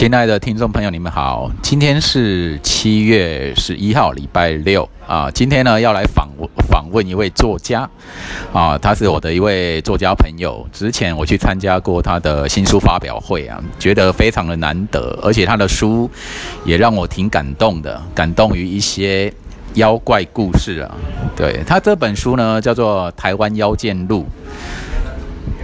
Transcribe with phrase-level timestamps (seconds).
[0.00, 5.30] 亲爱的听众朋友，你们好，今天是七月十一号，礼拜六啊。
[5.30, 7.86] 今天呢，要来访问访问一位作家
[8.50, 10.66] 啊，他是我的一位作家朋友。
[10.72, 16.10] 之前我去参加过他的新书发表会啊，觉得非常的难得，而且他的书
[16.64, 19.30] 也让我挺感动的，感动于一些
[19.74, 20.96] 妖怪故事啊。
[21.36, 24.20] 对他这本书呢，叫做《台湾妖剑录》。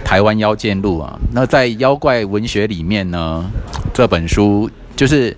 [0.07, 3.43] 台湾妖剑录啊，那在妖怪文学里面呢，
[3.93, 5.35] 这本书就是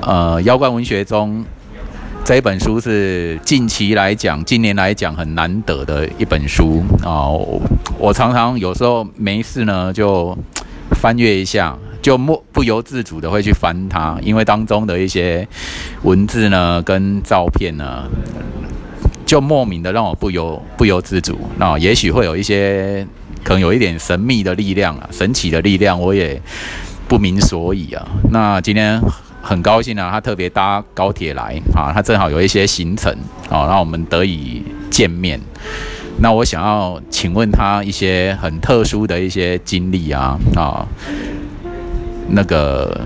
[0.00, 1.44] 呃妖怪文学中
[2.24, 7.26] 这一本书是近期来讲，近年来讲很难得的一本书啊。
[7.98, 10.38] 我常常有时候没事呢，就
[10.92, 15.46] 翻阅一下，就莫不由自主的会去翻它，因为当中的一些
[16.04, 18.04] 文字呢跟照片呢，
[19.26, 21.36] 就莫名的让我不由不由自主。
[21.58, 23.04] 那也许会有一些。
[23.46, 26.42] 可能有一点神秘的力量啊，神奇的力量，我也
[27.06, 28.04] 不明所以啊。
[28.32, 29.00] 那今天
[29.40, 33.16] 很高兴啊，他特别搭高铁来啊，他正好有一些行程
[33.48, 35.40] 啊，让我们得以见面。
[36.18, 40.84] 那我想要请问他一些很特殊的一些经历啊啊，
[42.28, 43.00] 那个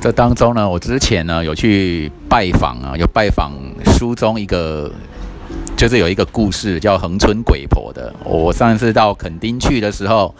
[0.00, 3.52] 这当中呢，我之前呢有去拜访啊，有拜访
[3.96, 4.90] 书中一个。
[5.76, 8.14] 就是有一个故事叫恒春鬼婆的。
[8.24, 10.34] 我上次到垦丁去的时候，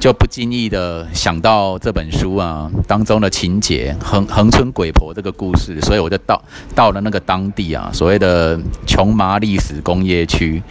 [0.00, 6.42] 就不经意的想到这本书啊当中的情节，恒恒春鬼婆这个故事，所以我就到
[6.74, 10.62] 到了那个当地啊，所谓的琼麻历史工业区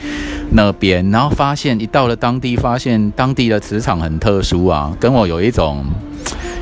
[0.52, 5.86] 那边，然后发现一到了当地，发现当地的磁场很特殊啊，跟我有一种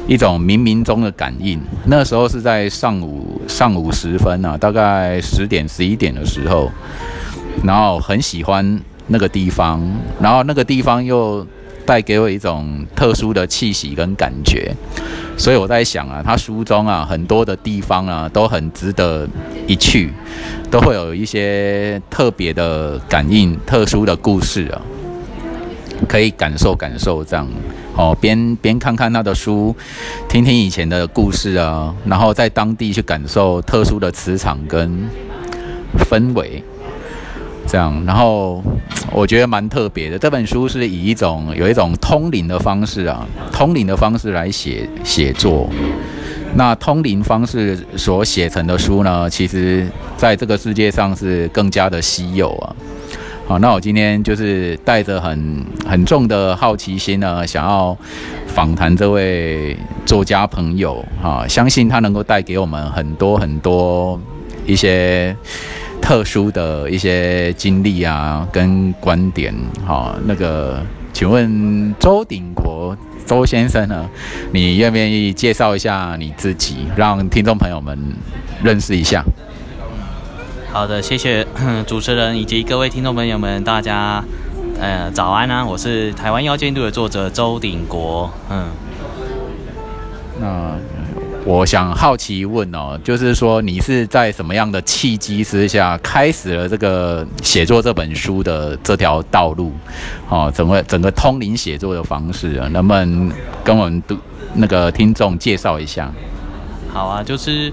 [0.07, 1.59] 一种冥冥中的感应。
[1.85, 6.69] 那时候是在上午上午时分啊，大概十点十一点的时候。
[7.63, 9.81] 然后很喜欢那个地方，
[10.19, 11.45] 然后那个地方又
[11.85, 14.75] 带给我一种特殊的气息跟感觉，
[15.37, 19.27] 所以我在想啊，他书中啊很多的地方啊都很值得
[19.67, 20.11] 一去，
[20.71, 24.81] 都会有一些特别的感应、特殊的故事啊，
[26.07, 27.47] 可以感受感受这样
[27.95, 29.75] 哦，边边看看他的书，
[30.27, 35.07] 听听以前的故事啊，然后在当地去感受特殊的磁场跟
[36.09, 36.63] 氛围。
[37.67, 38.63] 这样，然后
[39.11, 40.17] 我觉得蛮特别的。
[40.17, 45.67] 这本书是以一种有一种通灵的方式啊，通灵的方式来写写作。
[46.55, 52.75] 那通灵方式所写成的书呢，其实在这个世界上是更加的稀有啊。
[53.47, 57.97] 好，那我今天就是带着很很重的好奇心呢，想要
[58.47, 59.75] 访谈这位
[60.05, 64.19] 作家朋友啊，相信他能够带给我们很多很多
[64.65, 65.35] 一些。
[66.05, 69.51] 特殊的一些经历啊，跟观点，
[69.83, 70.79] 好，那个，
[71.11, 72.95] 请问周鼎国
[73.25, 74.07] 周先生呢？
[74.51, 77.97] 你愿不愿意介绍一下你自己，让听众朋友们
[78.61, 79.25] 认识一下？
[80.71, 81.43] 好的，谢谢
[81.87, 84.23] 主持人以及各位听众朋友们，大家
[84.79, 85.65] 呃早安啊！
[85.65, 88.67] 我是台湾妖剑录的作者周鼎国，嗯，
[90.39, 90.77] 那。
[91.45, 99.71] 我想好奇问哦，就是说你是在什么样的契机之下开始了这个写作这本书的这条道路？
[100.27, 103.31] 哦，整个整个通灵写作的方式啊，能不能
[103.63, 104.17] 跟我们都
[104.55, 106.11] 那个听众介绍一下？
[106.91, 107.71] 好啊，就是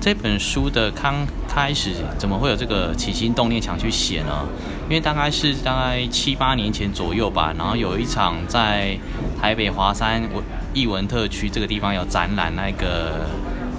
[0.00, 4.48] 这本书的刚开始怎么会有这个起心动念想去写呢？
[4.88, 8.98] 因为大概是大概七八年前左右吧，然后有一场在
[9.40, 10.42] 台北华山我。
[10.72, 13.26] 艺文特区这个地方有展览，那个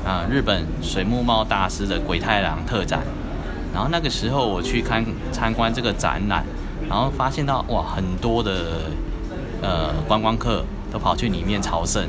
[0.06, 3.00] 啊日本水木茂大师的鬼太郎特展。
[3.74, 5.02] 然后那个时候我去看
[5.32, 6.44] 参观这个展览，
[6.90, 8.92] 然后发现到哇很多的
[9.62, 12.06] 呃观光客都跑去里面朝圣。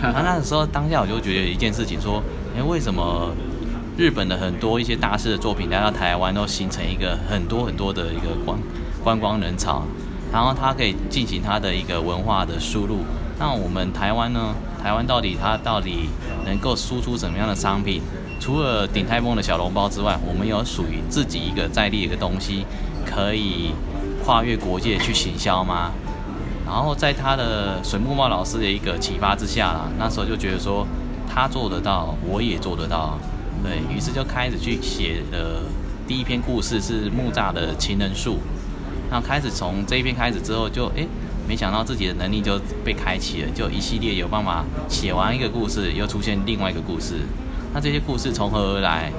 [0.00, 2.22] 然后那个时候当下我就觉得一件事情，说
[2.56, 3.34] 哎为什么
[3.98, 8.56] 日本的很多一些大师的作品来到台湾都形成一个很多很多的一个观
[9.02, 9.82] 观光人潮，
[10.32, 12.98] 然后它可以进行它的一个文化的输入。
[13.38, 14.54] 那我们台湾呢？
[14.82, 16.08] 台湾到底它到底
[16.46, 18.00] 能够输出怎么样的商品？
[18.38, 22.64] 除了鼎泰丰的小笼包之外，我们有属于自己一个在地一个东西，
[23.04, 23.72] 可以
[24.24, 25.90] 跨越国界去行销吗？
[26.64, 30.86] 然后在他的水木茂老师的一个启发之下啦，那时候就觉得说
[31.28, 33.18] 他做得到，我也做得到，
[33.62, 35.62] 对于是就开始去写的
[36.06, 38.38] 第一篇故事是木栅的情人树。
[39.10, 41.06] 那开始从这一篇开始之后，就诶。
[41.48, 47.16] 没想到自己的能力就被开启了，就一系列有办法写完一个故事，又出现另外一个故事。
[47.74, 49.10] 那这些故事从何而来？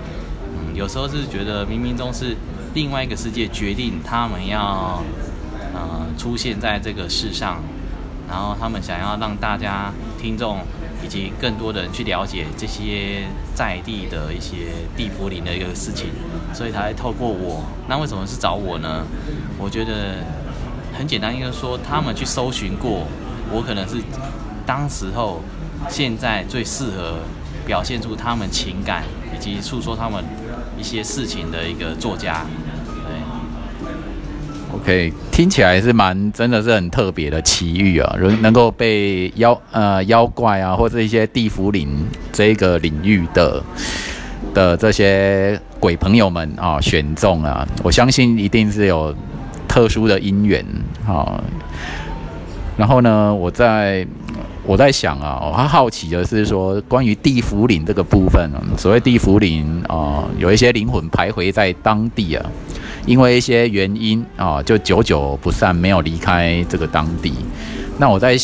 [0.54, 2.38] 嗯，有时候是觉得冥冥中是
[2.74, 5.04] 另外一个世界决定他们要
[5.74, 7.62] 呃出现在这个世上，
[8.30, 10.60] 然后他们想要让大家听众
[11.04, 16.12] 以及更多的人去了解这些在地的一些地福林的一个事情，
[16.54, 17.62] 所以才透过我。
[17.90, 19.06] 那为什么是找我呢？
[19.62, 20.16] 我觉得
[20.98, 23.06] 很简单，应该说他们去搜寻过，
[23.52, 23.98] 我可能是
[24.66, 25.42] 当时候
[25.88, 27.20] 现在最适合
[27.66, 29.04] 表现出他们情感
[29.36, 30.24] 以及诉说他们
[30.78, 32.46] 一些事情的一个作家。
[34.74, 43.62] OK，听起来是蛮真的是很特别的奇遇啊，能能够被妖呃妖怪啊，或者一些地府领这个领域的
[44.54, 49.14] 的这些鬼朋友们啊选中啊，我相信一定是有
[49.72, 50.66] 特殊的因缘
[51.08, 51.42] 啊。
[52.76, 54.06] 然后呢，我在
[54.66, 62.46] 我在想啊，我还好奇的是说，关于地府灵这个部分，所谓地府灵啊，有一些灵魂徘徊在当地啊。
[63.06, 67.34] 因为一些原因啊，就久久不散，没有离开这个当地。
[67.98, 68.38] 那我在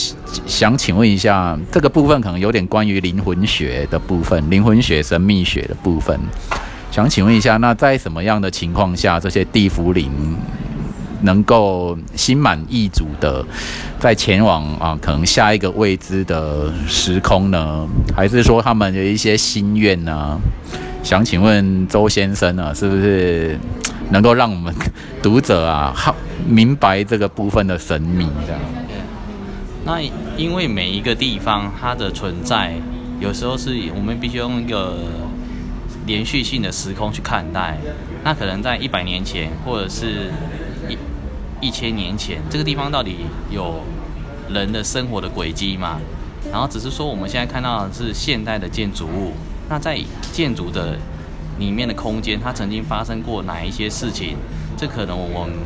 [0.45, 6.19] 想请问一下，这个部分可能有点关于灵魂学的部分，灵魂学、神秘学的部分。
[6.89, 10.11] 想请问一下，那在什么样的情况下，这些地府灵
[11.21, 13.45] 能够心满意足的
[13.99, 17.87] 在前往啊，可能下一个未知的时空呢？
[18.15, 20.39] 还是说他们有一些心愿呢？
[21.03, 23.57] 想请问周先生呢，是不是？
[24.09, 24.73] 能够让我们
[25.21, 26.15] 读者啊，好
[26.47, 28.61] 明白这个部分的神秘，这样。
[29.83, 29.99] 那
[30.37, 32.73] 因为每一个地方它的存在，
[33.19, 34.97] 有时候是我们必须用一个
[36.05, 37.77] 连续性的时空去看待。
[38.23, 40.31] 那可能在一百年前，或者是
[40.89, 40.97] 一
[41.67, 43.17] 一千年前，这个地方到底
[43.49, 43.81] 有
[44.49, 45.99] 人的生活的轨迹吗？
[46.51, 49.33] 然后只是说我们现在看到的是现代的建筑物，
[49.69, 49.99] 那在
[50.31, 50.97] 建筑的。
[51.59, 54.37] 里面的空间，它曾经发生过哪一些事情？
[54.77, 55.57] 这可能我们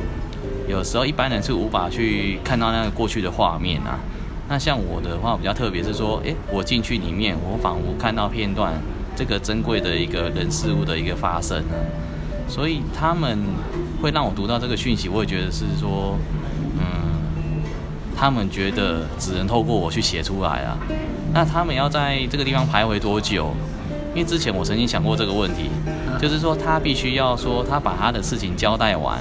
[0.65, 3.99] 有时候一般人是无法去看到那个过去的画面啊。
[4.47, 8.71] 那像我的话比较特别，是说，诶，我进去里面，我仿佛看到片段
[9.17, 11.75] 这个珍贵的一个人事物的一个发生啊。
[12.47, 13.37] 所以他们
[14.01, 16.17] 会让我读到这个讯息，我也觉得是说，
[16.77, 17.63] 嗯，
[18.17, 20.77] 他们觉得只能透过我去写出来啊。
[21.33, 23.51] 那他们要在这个地方徘徊多久？
[24.13, 25.69] 因为之前我曾经想过这个问题，
[26.19, 29.19] 就是说他必须要说他把他的事情交代完，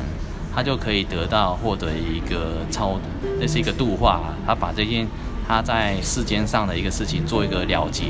[0.52, 2.98] 他就可以得到获得一个超，
[3.40, 5.06] 这是一个度化，他把这件
[5.46, 8.06] 他在世间上的一个事情做一个了结，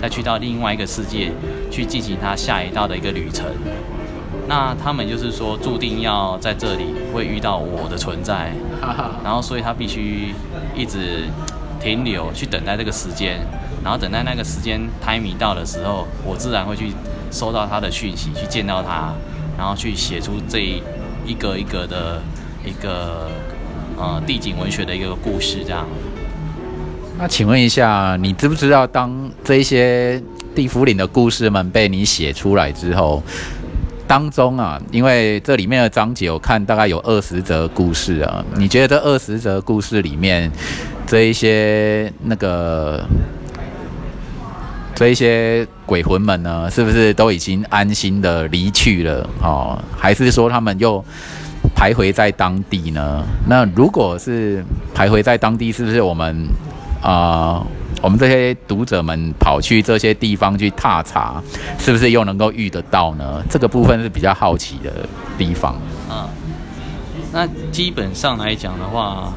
[0.00, 1.30] 再去到另外一个世界
[1.70, 3.46] 去进行他下一道的一个旅程。
[4.46, 8.52] 那他们就是说注定要在这里会遇到我的存在，
[9.24, 10.34] 然后所以他必须
[10.74, 11.24] 一直
[11.80, 13.40] 停留去等待这个时间。
[13.82, 16.90] 然后等待那个时间 timing 到的时候，我自然会去
[17.30, 19.12] 收到他的讯息，去见到他，
[19.58, 20.58] 然后去写出这
[21.26, 22.22] 一个一个的
[22.64, 23.30] 一个
[23.98, 25.86] 呃地景文学的一个故事，这样。
[27.18, 30.22] 那请问一下，你知不知道，当这些
[30.54, 33.22] 地府岭的故事们被你写出来之后，
[34.06, 40.50] 当中啊，因为这里面的章节我看大概有二十则故事啊，你觉得这二十则故事里面
[41.06, 43.04] 这一些那个？
[44.96, 49.28] 这一些鬼魂们呢，是不是都已经安心的离去了？
[49.42, 51.04] 哦，还是说他们又
[51.74, 53.24] 徘徊在当地呢？
[53.48, 54.64] 那如果是
[54.94, 56.46] 徘徊在当地，是不是我们
[57.02, 57.66] 啊，
[58.04, 61.42] 我们这些读者们跑去这些地方去踏查，
[61.78, 63.42] 是不是又能够遇得到呢？
[63.48, 65.08] 这个部分是比较好奇的
[65.38, 65.74] 地方。
[66.10, 66.28] 嗯，
[67.32, 69.32] 那基本上来讲的话。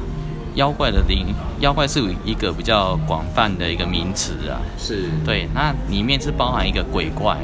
[0.54, 1.26] 妖怪的灵，
[1.60, 7.36] 妖怪是一个比较广泛的一个名词啊，是对，那里面是包含一个鬼怪，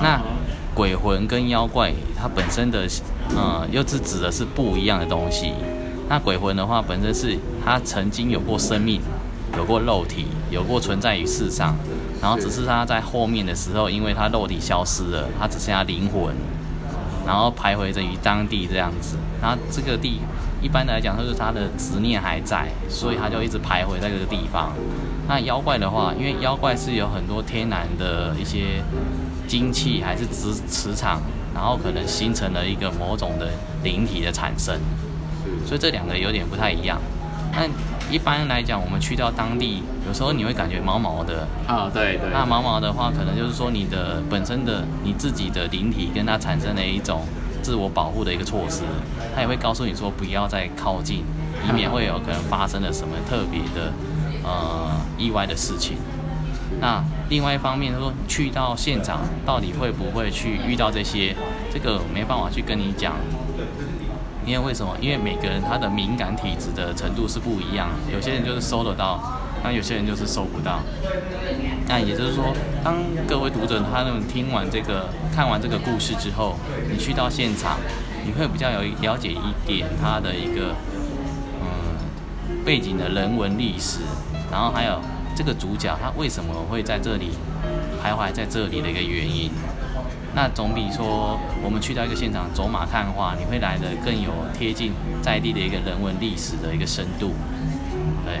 [0.00, 0.22] 那
[0.72, 2.86] 鬼魂跟妖怪它本身的，
[3.34, 5.52] 呃，又是指的是不一样的东西。
[6.08, 9.00] 那鬼魂的话，本身是它曾经有过生命，
[9.56, 11.76] 有过肉体，有过存在于世上，
[12.20, 16.34] 然后只是它在后面的时候，因为它肉体消失了，它只剩下灵魂，
[17.26, 20.20] 然后徘徊着于当地这样子，然后这个地。
[20.62, 24.72] 一般来讲，就是他的执念还在，所以他就一直徘徊在这个地方。
[25.28, 28.82] 那妖怪的话，因为妖怪是有很多天然的一些
[29.46, 31.20] 精气，还是磁磁场，
[31.54, 33.50] 然后可能形成了一个某种的
[33.82, 34.74] 灵体的产生，
[35.66, 36.98] 所以这两个有点不太一样。
[37.56, 37.68] 那
[38.12, 42.30] 一般来讲，我们去到当地，有时候你会感觉毛毛的啊，对对。
[42.32, 47.22] 那毛毛的话，可能就是说你的本身的你自己的灵体跟它产生了一种。
[47.64, 48.82] 自我保护的一个措施，
[49.34, 51.24] 它也会告诉你说不要再靠近，
[51.66, 53.90] 以免会有可能发生了什么特别的
[54.44, 55.96] 呃意外的事情。
[56.78, 61.34] 那另外一方面说，去到现场到底会不会去遇到这些，
[61.72, 63.14] 这个没办法去跟你讲。
[64.46, 64.96] 因为为什么？
[65.00, 69.20] 因为每个人他的敏感体质的程度是不一样，有些人就是收得到，
[69.62, 70.80] 那有些人就是收不到。
[71.86, 72.96] 那也就是说，当
[73.26, 76.56] 各位读者他们听完这个、看完这个故事之后，
[76.90, 77.78] 你去到现场，
[78.24, 80.74] 你会比较有了解一点他的一个
[81.60, 84.00] 嗯背景的人文历史，
[84.50, 85.00] 然后还有
[85.34, 87.30] 这个主角他为什么会在这里
[88.02, 89.50] 徘徊在这里的一个原因。
[90.34, 97.32] 那总比说我们去到一个现场走马看花，你会来的更有贴近在地的一个人文历史的一个深度，
[98.24, 98.40] 对。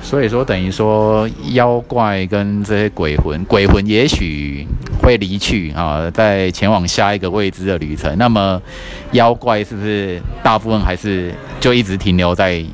[0.00, 4.64] 所以说等于说妖怪跟这些鬼魂，鬼魂也许
[5.02, 8.16] 会离去啊，在前往下一个未知的旅程。
[8.16, 8.62] 那么
[9.10, 12.64] 妖怪是不是大部分还是就一直停留在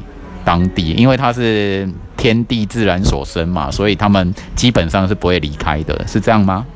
[0.45, 0.93] 当地？
[0.93, 1.89] 因为它是
[2.19, 6.67] 天地自然所生嘛，所以他们基本上是不会离开的，是这样吗？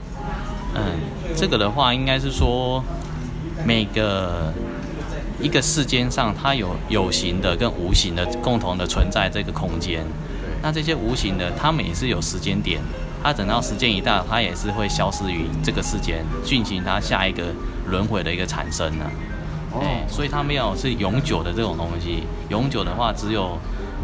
[0.76, 2.84] 嗯，这个的话应该是说，
[3.64, 4.52] 每个
[5.40, 10.04] 一个世间上，它有有形的跟无形的共同的存在这个空间。
[10.62, 12.80] 那这些无形的，它们也是有时间点，
[13.22, 17.44] 它等到时间一到，它也是会消失于这个世间，进行它下一个
[17.86, 19.04] 轮回的一个产生呢。
[19.72, 19.82] 哦。
[20.08, 22.24] 所以它没有是永久的这种东西。
[22.48, 23.58] 永久的话，只有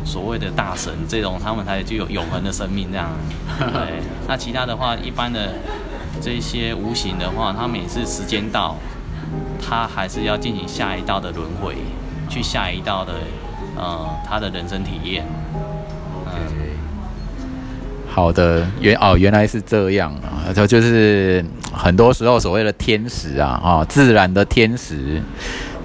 [0.05, 3.11] 所谓的大神这种，他们才具有永恒的生命这样。
[3.59, 4.01] 对。
[4.29, 5.55] 那其他的话，一般的。
[6.21, 8.77] 这些无形的话，它每次时间到，
[9.61, 11.75] 它还是要进行下一道的轮回，
[12.29, 13.15] 去下一道的
[13.77, 15.25] 呃他的人生体验。
[16.27, 16.33] 嗯，
[18.09, 25.21] 好的，原哦原来是这样啊，就就是很多时候所谓的天使啊啊，自然的天使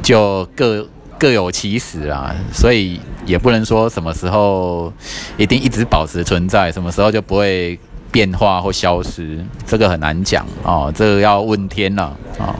[0.03, 4.93] 就各各有其使啊，所以也不能说什么时候
[5.37, 7.79] 一定一直保持存在，什么时候就不会。
[8.17, 12.55] 变化或消失，这个很难讲哦，这个要问天了啊。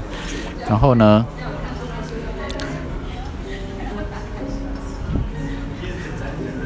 [0.70, 1.26] 然后呢，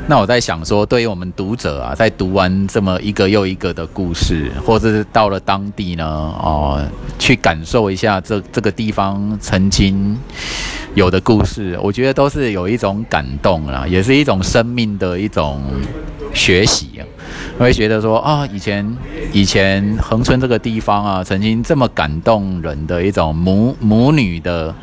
[0.07, 6.85] 那我在想说，对于我们读者啊，在读完这么一个又一个的故事，或者是到了当地呢，哦，
[7.17, 10.19] 去感受一下这这个地方曾经
[10.95, 15.61] 有的故事，我觉得都是有一种感动啦，也是一种生命的一种
[16.33, 17.07] 学习啊。
[17.61, 18.97] 会觉得说啊，以前
[19.31, 24.73] 以前横村这个地方啊，曾经这么感动人的一种母母女的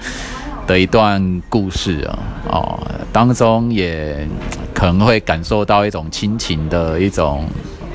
[0.65, 2.79] 的一段故事啊，哦，
[3.13, 4.25] 当中也
[4.73, 7.45] 可能会感受到一种亲情的一种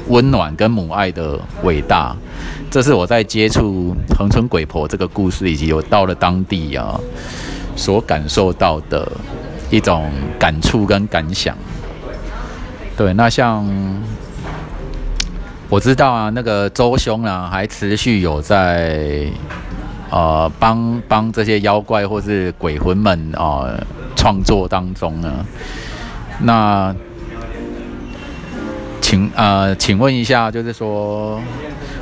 [0.09, 2.13] 温暖跟母爱的伟大。
[2.69, 6.99] 这是我在接触横村鬼婆这个故事，以及有到了当地啊，
[7.77, 9.09] 所感受到的
[9.69, 11.57] 一种感触跟感想。
[12.97, 13.65] 对，那像。
[15.73, 19.25] 我知道啊，那个周兄啊，还持续有在，
[20.11, 23.65] 呃，帮帮这些妖怪或是鬼魂们啊
[24.15, 25.43] 创作当中呢。
[26.41, 26.95] 那，
[29.01, 31.41] 请呃，请问一下，就是说，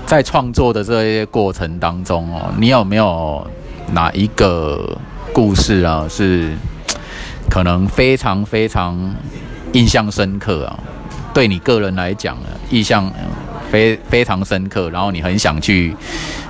[0.05, 3.47] 在创作的这些过程当中哦，你有没有
[3.93, 4.97] 哪一个
[5.31, 6.51] 故事啊，是
[7.49, 9.15] 可能非常非常
[9.71, 10.77] 印象深刻啊？
[11.33, 13.09] 对你个人来讲啊，印象。
[13.71, 15.95] 非非常深刻，然后你很想去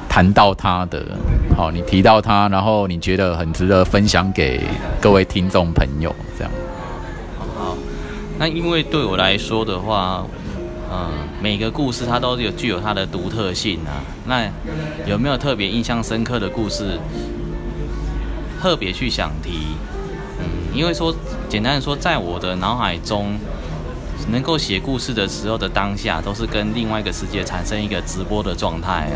[0.10, 1.06] 谈到他的，
[1.56, 4.64] 好，你提到他，然后你觉得很值得分享给
[5.00, 6.52] 各位听众朋友，这样。
[7.56, 7.78] 好，
[8.40, 10.26] 那因为对我来说的话，
[10.92, 14.02] 嗯，每个故事它都有具有它的独特性啊。
[14.26, 14.50] 那
[15.06, 16.98] 有没有特别印象深刻的故事，
[18.60, 19.78] 特别去想提？
[20.40, 21.16] 嗯，因为说
[21.48, 23.38] 简单的说，在我的脑海中。
[24.30, 29.10] 能够写故事的时候的当下，都是跟另外一个世界产生一个直播的状态，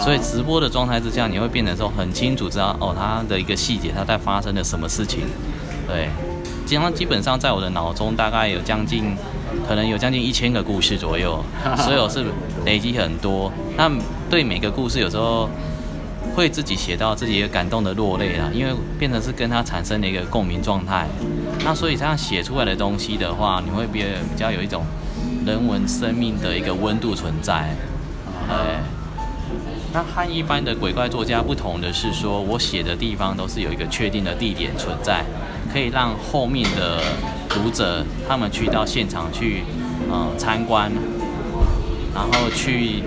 [0.00, 5.20] 所以直播的状态之下，你会变得说很清楚知道哦，它的一个细节，它在发生了什么事情。
[5.86, 6.08] 对，
[6.66, 9.16] 基本上基本上在我的脑中大概有将近，
[9.68, 11.42] 可能有将近一千个故事左右，
[11.78, 12.24] 所以我是
[12.64, 13.52] 累积很多。
[13.76, 13.90] 那
[14.28, 15.48] 对每个故事有时候。
[16.34, 21.06] 会自己写到自己也感动的落泪了，因为变成是跟他产生了一个共鸣状态。
[21.64, 24.84] 那所以这样写出来的东西的话，你会比比较有一种
[25.46, 27.74] 人文生命的一个温度存在。
[28.48, 28.56] 对。
[29.92, 35.24] 那和一般的鬼怪作家不同的是，说我写的地方都是有一个确定的地点存在，
[35.72, 37.00] 可以让后面的
[37.48, 39.62] 读者他们去到现场去，
[40.10, 40.90] 嗯，参观，
[42.12, 43.04] 然后去。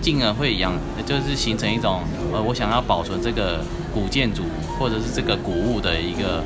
[0.00, 0.72] 进而会养，
[1.04, 2.00] 就是形成一种，
[2.32, 3.60] 呃，我想要保存这个
[3.92, 4.44] 古建筑
[4.78, 6.42] 或者是这个古物的一个，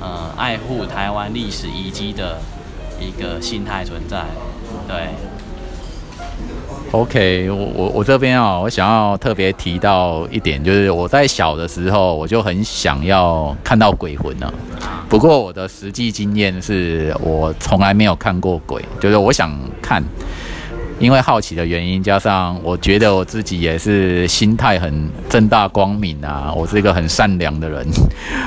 [0.00, 2.38] 呃，爱护台湾历史遗迹的
[3.00, 4.24] 一个心态存在，
[4.88, 5.08] 对。
[6.92, 14.52] OK，我我我这边啊，我想要特别提到一点，就是我在小的时候，我就很想要看到鬼魂呢。
[15.08, 20.00] 不过我的实际经验是我从来没有看过鬼，就是我想看，
[20.98, 27.86] 因为好奇的原因，加上我觉得我自己也是心态很正大光明啊，我是一个很善良的人，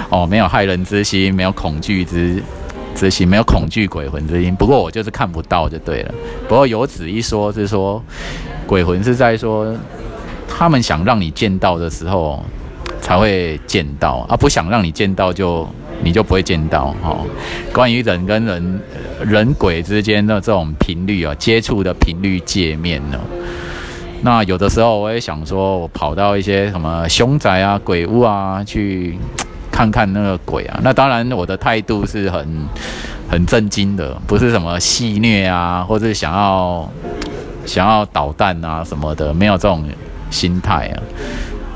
[0.09, 2.41] 哦，没有害人之心，没有恐惧之。
[2.95, 6.15] 之心没有恐惧鬼魂之心，不过我就是看不到就对了。
[6.49, 8.03] 不过有此一说，是说
[8.65, 9.71] 鬼魂是在说
[10.47, 12.43] 他们想让你见到的时候
[12.99, 15.69] 才会见到，而不想让你见到就
[16.03, 16.95] 你就不会见到。
[17.01, 17.17] 哈，
[17.73, 18.81] 关于人跟人
[19.25, 23.19] 人鬼之间的这种频率啊，接触的频率界面呢，
[24.21, 29.17] 那有的时候我也想说，我跑到一些什么凶宅啊、鬼屋啊去。
[29.69, 32.67] 看看那个鬼啊，那当然我的态度是很
[33.29, 36.89] 很震惊的，不是什么戏虐啊，或者想要
[37.63, 39.87] 想要捣蛋啊什么的，没有这种
[40.31, 40.97] 心态啊，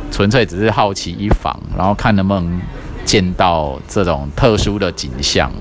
[0.09, 2.59] 纯粹只是好奇一访，然后看能不能
[3.05, 5.51] 见到这种特殊的景象。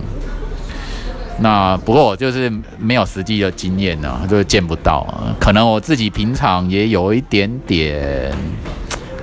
[1.40, 5.06] 那不过我就是没有实际的经验呢，就是见不到。
[5.40, 8.32] 可能我自己平常也有一点点，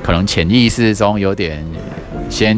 [0.01, 1.65] 可能潜意识中有点
[2.29, 2.57] 先。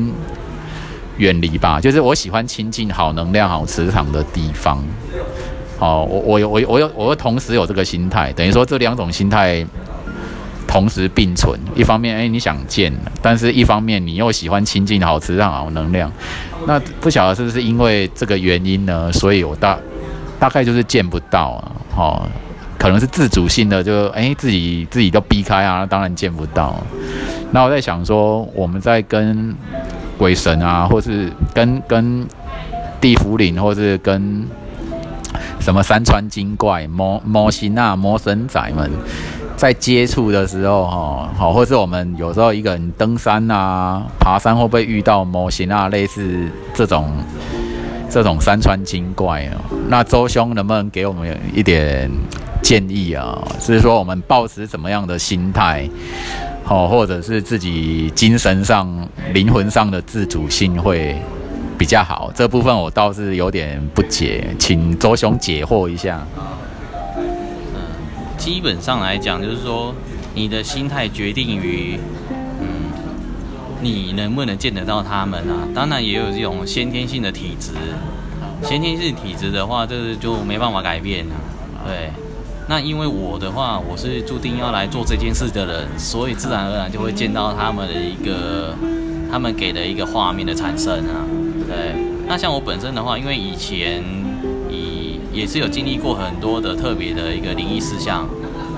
[1.19, 4.81] 远离吧，就是我喜欢亲近好能量、好磁场的地方。
[5.77, 9.65] 好，我我有我我有我同时有这个心态，等于说这两种心态
[10.69, 11.59] 同时并存。
[11.75, 16.11] 一方面，哎，你想见，但是一方面你又喜欢亲近好磁场、好能量。
[16.67, 19.11] 那不晓得是不是因为这个原因呢？
[19.11, 19.75] 所以我大
[20.39, 21.71] 大概就是见不到啊。
[21.89, 22.29] 好，
[22.77, 26.79] 可能是自主性的，就哎自己自己都避开啊，当然见不到。
[27.49, 29.55] 那我在想说，我们在跟
[30.19, 32.27] 鬼神啊，或是跟跟
[33.01, 34.45] 地府灵，或是跟
[35.59, 38.91] 什么山川精怪、魔魔神啊、魔神仔们
[39.59, 45.89] 在接触的时候，哈，好，或是我们有时候一个人登山啊、爬山，会不会遇到魔型啊？
[45.89, 47.11] 类似这种
[48.09, 49.59] 这种山川精怪啊？
[49.89, 52.09] 那周兄能不能给我们一点
[52.63, 53.37] 建议啊？
[53.59, 55.85] 是说我们保持怎么样的心态？
[56.69, 58.87] 哦，或者是自己精神上、
[59.33, 61.21] 灵魂上的自主性会
[61.77, 66.25] 比较好，这部分我倒是有点不解，请周兄解惑一下。
[68.39, 69.93] 基本上来讲，就是说
[70.33, 71.99] 你的心态决定于，
[72.31, 72.65] 嗯，
[73.81, 75.67] 你能不能见得到他们啊？
[75.75, 77.73] 当然也有这种先天性的体质，
[78.63, 81.35] 先天性体质的话，这是就没办法改变了，
[81.85, 82.09] 对。
[82.69, 88.75] 那因为我的话，我是注定要来做这件事的人，所以自然而然就会见到他们的一个，
[89.31, 91.25] 他们给的一个画面的产生啊。
[91.67, 91.95] 对，
[92.27, 94.03] 那像我本身的话，因为以前
[95.31, 98.27] 也是有经历过很多的特别的一个灵异事项，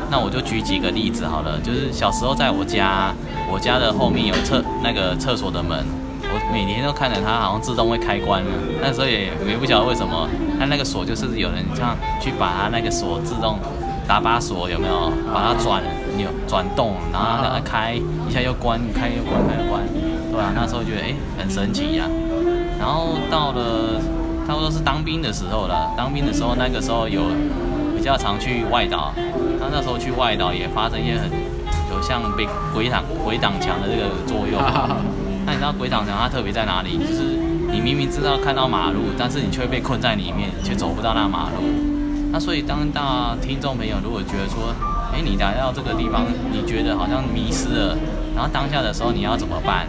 [0.09, 3.13] 那我就举几个例子好了，就是小时候在我家，
[3.51, 5.85] 我家的后面有厕那个厕所的门。
[6.33, 8.49] 我每天都看着它，好像自动会开关了。
[8.81, 13.59] 那时候也也不晓得为什么，它那个锁就是有人这样去把它那个锁自动
[14.07, 15.11] 打把锁，有没有？
[15.33, 15.83] 把它转
[16.15, 19.83] 扭转动，然后让它开一下又关，开又关，开又关。
[20.31, 22.05] 对啊，那时候觉得哎很神奇呀。
[22.79, 23.99] 然后到了
[24.47, 27.23] 差不多是当兵的时候了，当兵的时候那个时候有
[27.95, 29.13] 比较常去外岛，
[29.59, 31.29] 他那时候去外岛也发生一些很
[31.91, 34.61] 有像被鬼挡鬼挡墙的这个作用。
[35.45, 36.97] 那你知道鬼挡墙它特别在哪里？
[36.97, 37.23] 就是
[37.71, 41.63] 你明明知道看到马路，但是你却被困在里面，却走不到那马路。
[42.31, 44.73] 那所以当大听众朋友如果觉得说，
[45.13, 47.97] 哎，你来到这个地方，你觉得好像迷失了，
[48.35, 49.87] 然后当下的时候你要怎么办？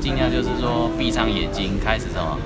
[0.00, 2.38] 尽量就是说闭上眼睛，开始什么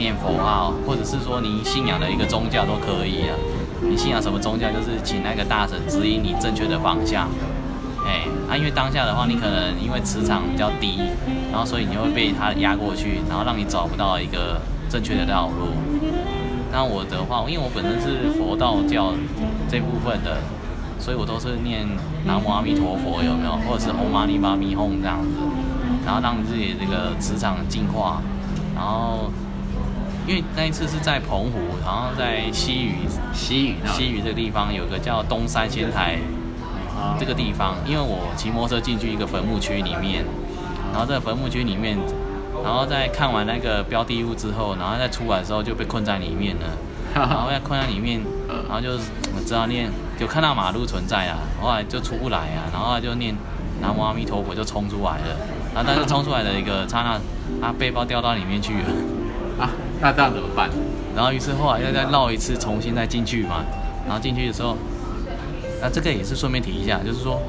[0.00, 3.36] 念佛号，或者是说你信仰的一个宗教都可以啊。
[3.82, 7.28] 你信仰什么宗教，就是请那个大神指引你正确的方向。
[8.06, 11.00] 哎，啊，因为当下的话，你可能因为磁场比较低，
[11.52, 14.58] 然后所以你会被它压过去，然后让你找不到一个
[14.88, 15.68] 正确的道路。
[16.72, 19.12] 那我的话，因为我本身是佛道教
[19.68, 20.38] 这部分的，
[20.98, 21.86] 所以我都是念
[22.24, 23.52] 南无阿弥陀佛，有没有？
[23.68, 25.36] 或者是嗡嘛呢叭咪吽这样子，
[26.06, 28.22] 然后让自己这个磁场净化。
[28.72, 29.30] 然后，
[30.26, 32.94] 因为那一次是在澎湖，然后在西屿，
[33.32, 36.18] 西屿，西屿这个地方有个叫东山仙台。
[37.18, 40.22] 这个地方，因为我骑摩托车进去一个坟墓区里面，
[40.92, 41.96] 然后在坟墓区里面，
[42.62, 46.66] 然后在看完那个标的物之后，然后再出来的时候就被困在里面了，
[47.16, 48.20] 然后在困在里面，
[48.68, 48.90] 然后就
[49.34, 53.34] 我知道念，就看到马路存在啊，后来就出不来啊，然后就念
[53.80, 55.36] 南无阿弥陀佛就冲出来了，
[55.74, 57.18] 然后但是冲出来的一个刹那，
[57.62, 58.92] 他背包掉到里面去了，啊，
[60.00, 60.70] 那这样怎么办？
[61.14, 63.64] 然后于是后来又再绕一次，重新再进去嘛，
[64.06, 64.76] 然后进去的时候。
[65.82, 67.40] 那这个也是顺便提一下，就是说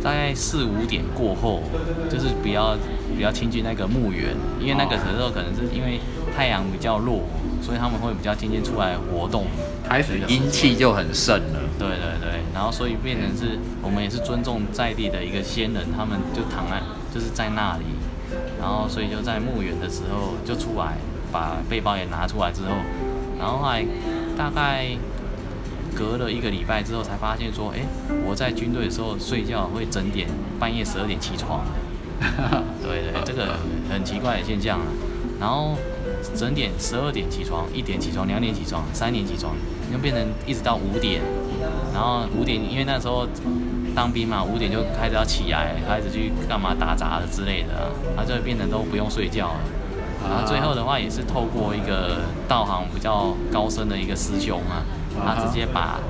[0.00, 1.60] 大概四五点过后，
[2.08, 2.76] 就是比较
[3.16, 4.30] 比较亲近那个墓园，
[4.60, 5.98] 因为那个时候可能是因为
[6.36, 7.24] 太阳比较弱，
[7.60, 9.46] 所以他们会比较渐渐出来活动，
[9.88, 11.58] 开始阴气就很盛了。
[11.76, 16.80] 对对对，然后所以变成是我们也是尊重在地的一个先人，他们就躺在
[17.12, 17.86] 就是在那里，
[18.60, 20.94] 然后所以就在墓园的时候就出来，
[21.34, 22.68] 把背包也拿出来之后，
[23.36, 23.84] 然后后来
[24.38, 24.86] 大概
[25.92, 27.80] 隔了一个礼拜之后才发现说，哎，
[28.24, 30.28] 我在军队的时候睡觉会整点
[30.60, 31.64] 半夜十二点起床，
[32.80, 33.56] 对对，这个
[33.90, 34.86] 很奇怪的现象啊，
[35.40, 35.76] 然后
[36.36, 39.56] 整点十二点起床，一点起床，两点起床，三点起床，
[39.92, 41.20] 又变成一直到五点。
[41.92, 43.26] 然后五点，因为那时候
[43.94, 49.60] 当兵嘛，五点就开始要起来，开始去干嘛打杂的之类的，然后就变成都不用睡觉了。
[50.28, 54.82] 然后最后的话也是透过一个道行比较高深的一个师兄啊，
[55.24, 56.00] 他直接把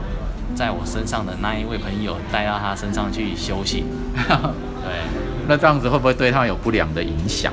[0.55, 3.85] 在我身上的那一位朋友带到他身上去修行。
[4.15, 5.03] 对，
[5.49, 7.53] 那这样子会不会对他有不良的影响？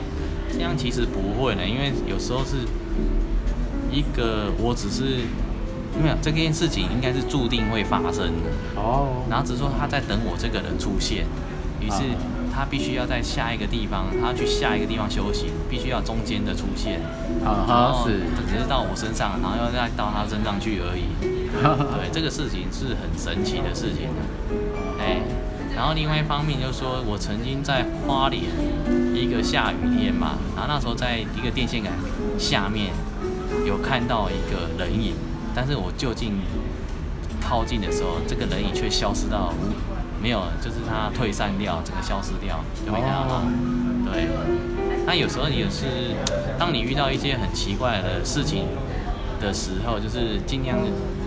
[0.54, 2.58] 这样其实不会呢，因为有时候是
[3.92, 5.26] 一个，我只是。
[6.02, 11.26] 没有这件事情应该是注定会发生的哦，然后只是说他在等我这个人出现，
[11.82, 12.04] 于是
[12.54, 17.02] 他必须要在下一个地方，他要去下一个地方修行，必须要中间的出现，
[17.46, 24.10] 啊哈，是，只是到我身上，然后又再到他身上去而已， 对，这个事情是很神奇的事情，
[25.00, 25.22] 哎，
[25.76, 28.44] 然后另外一方面就是说我曾经在花莲
[29.14, 31.94] 一个下雨天嘛，然后那时候在一个电线杆
[32.38, 32.92] 下面
[33.66, 35.14] 有看到一个人影。
[35.54, 36.40] 但是我就近
[37.42, 39.68] 靠近的时候，这个人影却消失到无
[40.22, 43.42] 没有，就是它退散掉，整个消失掉，就没看到它。
[44.12, 44.28] 对，
[45.06, 46.14] 那有时候也是，
[46.60, 48.68] 当你遇到一些很奇怪的事情
[49.40, 50.78] 的时候，就是尽量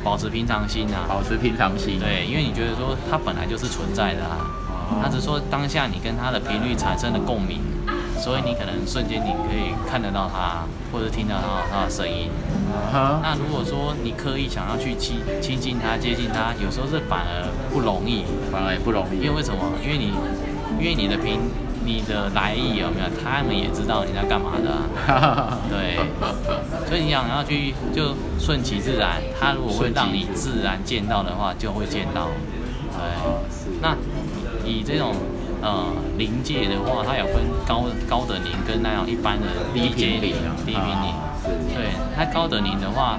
[0.05, 1.99] 保持平常心啊，保持平常心。
[1.99, 4.47] 对，因为你觉得说它本来就是存在的啊，
[5.03, 7.61] 它只是说当下你跟它的频率产生了共鸣。
[8.17, 12.31] 所以你可能瞬间你可以看得到他，或者听得到他的声音。
[13.23, 19.17] 那如果说你刻意想要去亲亲近他、接近他，有时候是反而不容易，反而也不容易。
[19.19, 19.61] 因为为什么？
[19.83, 20.13] 因为你，
[20.79, 21.41] 因为你的平，
[21.85, 23.11] 你的来意有没有？
[23.23, 24.89] 他们也知道你在干嘛的。
[25.69, 25.99] 对。
[26.87, 32.29] 所以你想要去就顺其自然，他如果会让你自然见到的话，就会见到。
[32.93, 33.81] 对。
[33.83, 33.97] 那
[34.65, 35.15] 以这种。
[35.65, 35.87] 呃，
[36.19, 41.15] 临界的话，它有分高高等灵跟那样一般的低阶灵啊，低频灵。
[41.75, 43.19] 对，它高等灵的话，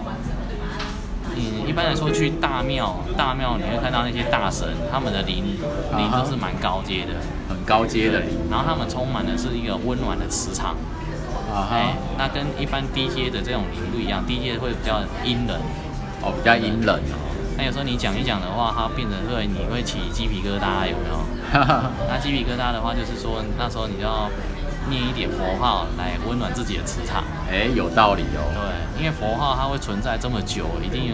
[1.35, 5.57] 嗯，一般来说去大庙，大庙你会看到那些大神，他们的灵
[5.97, 7.13] 灵都是蛮高阶的，
[7.49, 8.29] 很高阶的灵。
[8.51, 10.75] 然后他们充满的是一个温暖的磁场。
[11.51, 11.97] 啊哈。
[12.15, 15.57] 那跟一般低阶的这种灵不一样，低阶会比较阴冷。
[16.21, 16.99] 哦，比较阴冷。
[17.57, 21.23] 那有时候你讲一讲的话，它变成会你会起鸡皮疙瘩，有没有？
[22.09, 24.29] 那鸡皮疙瘩的话，就是说那时候你就要
[24.89, 27.23] 念一点佛号来温暖自己的磁场。
[27.49, 28.43] 哎，有道理哦。
[28.53, 31.13] 对，因为佛号它会存在这么久，一定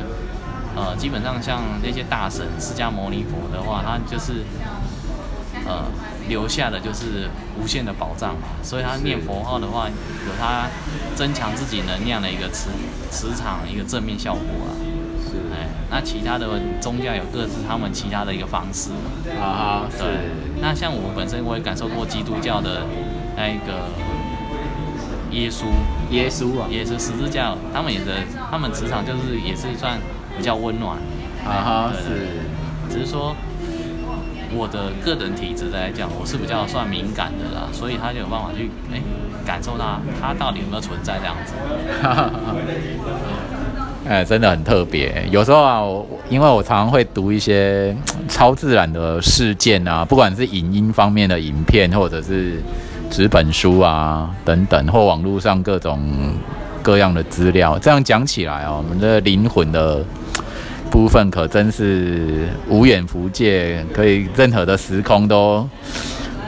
[0.75, 4.45] 呃，基本上像那些大神释迦牟尼佛的话，他就是
[5.67, 5.83] 呃
[6.27, 8.47] 留下的就是无限的宝藏嘛。
[8.63, 10.67] 所以他念佛号的话，有他
[11.13, 12.69] 增强自己能量的一个磁
[13.11, 14.71] 磁场一个正面效果啊。
[15.91, 16.47] 那其他的
[16.79, 19.11] 宗教有各自他们其他的一个方式嘛。
[19.39, 20.07] 啊，对。
[20.61, 22.83] 那像我本身我也感受过基督教的
[23.35, 23.89] 那一个
[25.31, 25.65] 耶稣，
[26.09, 28.05] 耶稣啊，也是十字架，他们也是，
[28.49, 29.99] 他们磁场就是也是算
[30.37, 30.97] 比较温暖。
[31.45, 32.39] 啊哈，是。
[32.89, 33.35] 只是说
[34.53, 39.01] 我的个人体质来讲，我是比较算敏感的啦，所以他就有办法去哎
[39.45, 41.53] 感受到他到底有没有存在这样子。
[44.07, 45.25] 哎，真的很特别。
[45.29, 45.81] 有时候啊，
[46.29, 47.95] 因为我常常会读一些
[48.27, 52.61] 超自然的事件啊，不管是影音方面的影片，或者是
[53.09, 55.99] 纸本书啊等等，或网络上各种
[56.81, 57.77] 各样的资料。
[57.79, 60.03] 这样讲起来哦，我们的灵魂的
[60.89, 65.67] 部分可真是无远弗届，可以任何的时空都。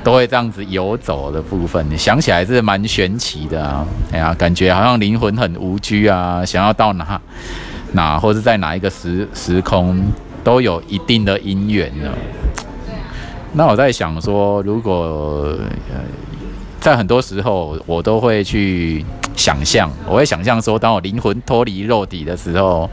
[0.04, 3.88] 都会这样子游走的部分，想起来是蛮玄奇的啊！
[4.12, 7.20] 哎呀，感觉好像灵魂很无拘啊，想要到哪
[7.94, 10.04] 哪，或者在哪一个时时空，
[10.44, 12.12] 都有一定的因缘呢。
[13.54, 15.58] 那我在想说，如果
[16.82, 19.06] 在很多时候，我都会去
[19.38, 22.90] 想象，我会想象说，当我灵魂脱离肉体的时候，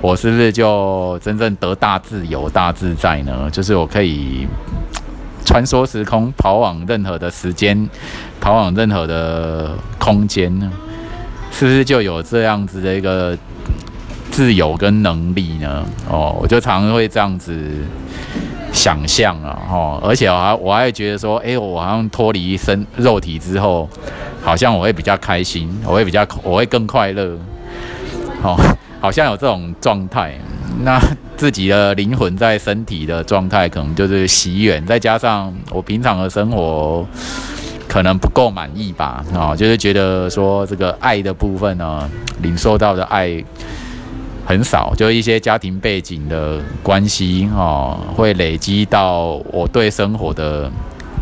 [0.00, 3.50] 我是不是就真正得大自由、大自在呢？
[3.52, 4.48] 就是我可以。
[5.50, 7.90] 穿梭时空，跑往任何的时间，
[8.40, 10.70] 跑往任何的空间呢？
[11.50, 13.36] 是不是就有这样子的一个
[14.30, 15.84] 自由跟能力呢？
[16.08, 17.52] 哦，我就常常会这样子
[18.72, 23.88] 想象啊，哦，而且我还我还觉得说，哎，我好像脱离身肉体之后，
[24.40, 27.36] 好像我会比较开心，我会比较我会更快乐，
[28.44, 28.56] 哦，
[29.00, 30.38] 好像有这种状态。
[30.84, 31.00] 那
[31.36, 37.06] 自己的灵魂在身体的状态，可能就是喜远，再加上我平常的生活
[37.88, 42.08] 可能不够满意吧，啊，就是觉得说这个爱的部分呢，
[42.42, 43.42] 领受到的爱。
[44.46, 50.68] 很少，就一些家庭背景的关系哦，会累积到我对生活的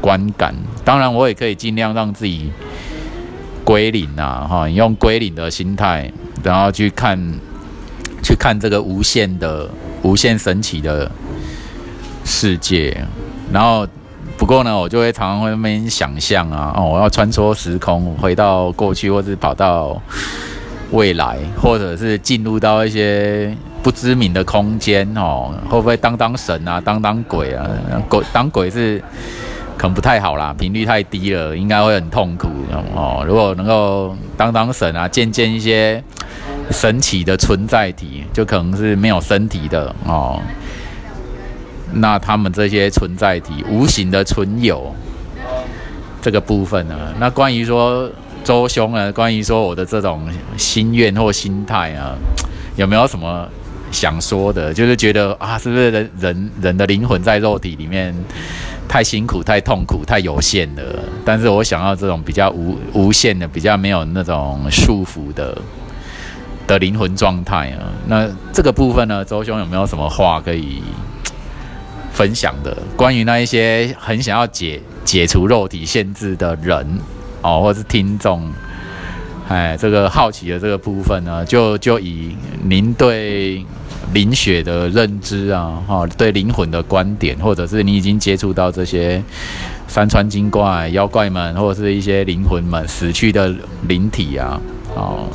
[0.01, 0.55] 观感。
[0.83, 2.51] 当然，我也可以尽量让自己
[3.65, 6.11] 归零啊，哈，你用归零的心态，
[6.43, 7.19] 然后去看，
[8.29, 9.67] 去看这个无限的、
[10.03, 11.11] 无限神奇的
[12.27, 12.95] 世界。
[13.51, 13.89] 然后，
[14.37, 19.99] 不过呢，我就会常常会那边想象啊，哦，我要穿梭时空，回到过去，或是跑到。
[20.91, 27.69] 未来，或者是进入到一些不知名的空间哦，会不会当当神啊，当当鬼啊？
[28.09, 28.99] 鬼当鬼是
[29.77, 32.49] 可能不太好啦，频率太低了，应该会很痛苦
[32.95, 33.23] 哦。
[33.29, 36.03] 如果能够当当神啊，见见一些
[36.71, 40.41] 神奇的存在体，就可能是没有身体的哦。
[41.93, 44.95] 那他们这些存在体，无形的存有
[46.21, 46.95] 这个部分呢？
[47.19, 48.11] 那关于说。
[48.45, 49.13] 周兄呢？
[49.13, 50.27] 关于说我的这种
[50.57, 52.17] 心愿或心态啊，
[52.77, 53.47] 有没有什么
[53.91, 54.73] 想说的？
[54.73, 58.15] 就是觉得啊，是不是人人人的灵魂在肉体里面
[58.89, 60.83] 太辛苦、太痛苦、太有限了？
[61.27, 65.59] 但是我想要这种比较无无限的、比较没有那种束缚的
[66.69, 67.91] 的灵魂状态啊。
[68.07, 70.81] 那这个部分呢，周兄有没有什么话可以
[72.13, 72.77] 分享的？
[72.97, 76.87] 关于那一些很想要解解除肉体限制的人？
[77.41, 78.51] 哦，或是听众，
[79.49, 83.65] 哎，这个好奇的这个部分呢，就就以您对
[84.13, 89.23] 灵血的认知啊，哈，对灵魂的观点，或者是你已经接触到这些
[89.87, 93.55] 山川精怪、妖怪们，或者是一些灵魂们死去的
[93.87, 94.61] 灵体啊，
[94.97, 95.29] 哦，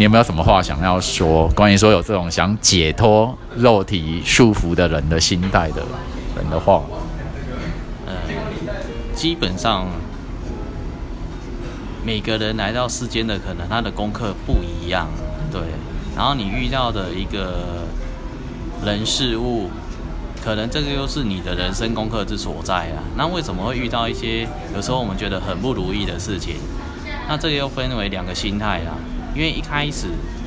[0.00, 1.46] 你有没有什么话想要说？
[1.48, 5.82] 关于说有这种想解脱肉体束缚的人的心态的
[6.34, 6.82] 人的话，
[8.06, 8.14] 嗯，
[9.14, 9.86] 基本上。
[12.02, 15.06] 每个人来到世间的可能他的功课不一样，
[15.52, 15.60] 对，
[16.16, 17.84] 然后你遇到的一个
[18.82, 19.68] 人事物，
[20.42, 23.04] 可能这个又是你的人生功课之所在啊。
[23.18, 26.54] 那为什么会遇到一些有时候我们觉得很不如意的事情？
[27.28, 28.96] 那这个又分为两个心态啊，
[29.34, 30.06] 因为一开始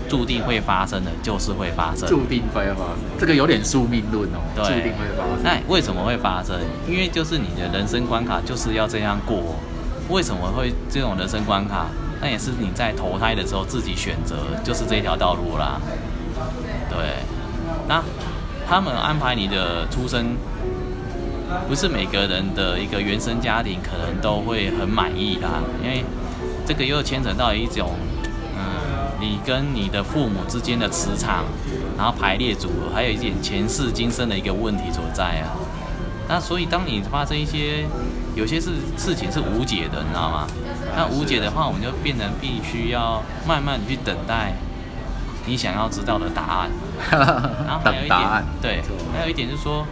[0.10, 5.44] 注定会发生的，就是会发生，注定会发生，这个有点宿命论哦，对，注定会发生。
[5.44, 6.60] 那为什么会发生？
[6.88, 9.56] 因为就是你的人生关卡就是要这样过。
[10.10, 11.88] 为什么会这种人生关卡？
[12.22, 15.80] 那也是你在投胎的时候自己选择，就是这条道路啦。
[16.90, 16.98] 对，
[17.88, 18.04] 那
[18.68, 20.36] 他们安排你的出生，
[21.68, 26.04] 不是每个人的一个原生家庭可能都会很满意啦，因为
[26.66, 28.13] 这个又牵扯到一种，嗯，
[29.24, 31.46] 你跟你的父母之间的磁场，
[31.98, 35.56] 然后排列组合，还有一点前世今生的一个问题所在啊。
[36.28, 37.86] 那所以当你发生一些。
[38.36, 40.48] 有些事事情是无解的，你知道吗？
[40.98, 44.54] 那无解的话，我们就变成必须要慢慢去等待
[45.46, 46.72] 你想要知道的答案。
[47.12, 48.20] 然后还有一点，
[48.60, 48.82] 对，
[49.16, 49.86] 还有一点就是说，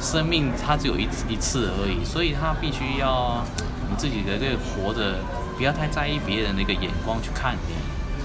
[0.00, 3.40] 生命它只有一一次而已，所以它必须要
[3.88, 5.20] 你自己的这个活着，
[5.56, 7.74] 不要太在意别人的一个眼光去看你，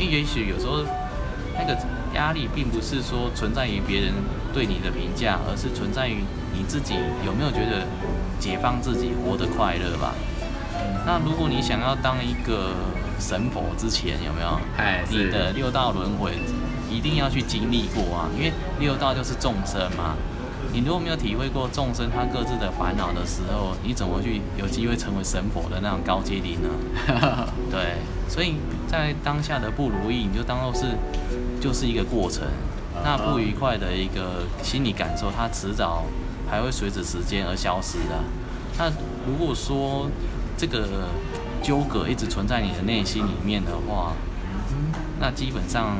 [0.01, 0.83] 因为也许有时候
[1.53, 1.77] 那个
[2.15, 4.13] 压力并不是说存在于别人
[4.51, 7.85] 对你的评价，而是存在于你自己有没有觉得。
[8.41, 10.15] 解放自己，活得快乐吧。
[11.05, 12.73] 那如果你想要当一个
[13.19, 14.59] 神佛之前，有没有？
[14.77, 16.39] 哎，你的六道轮回
[16.89, 20.15] 一定要去经历过啊，因为六道就是众生嘛。
[20.73, 26.69] 你如果没有体会过众生他各自的烦恼的时候，你怎么去有机会成为神佛的那种高阶灵呢？
[27.69, 28.55] 对，所以
[28.91, 30.97] 在当下的不如意，你就当做是
[31.61, 32.43] 就是一个过程。
[33.03, 36.03] 那不愉快的一个心理感受，它迟早。
[36.49, 38.19] 还会随着时间而消失的。
[38.77, 38.91] 那
[39.25, 40.09] 如果说
[40.57, 41.07] 这个
[41.63, 44.11] 纠葛一直存在你的内心里面的话，
[45.21, 45.95] 那基本上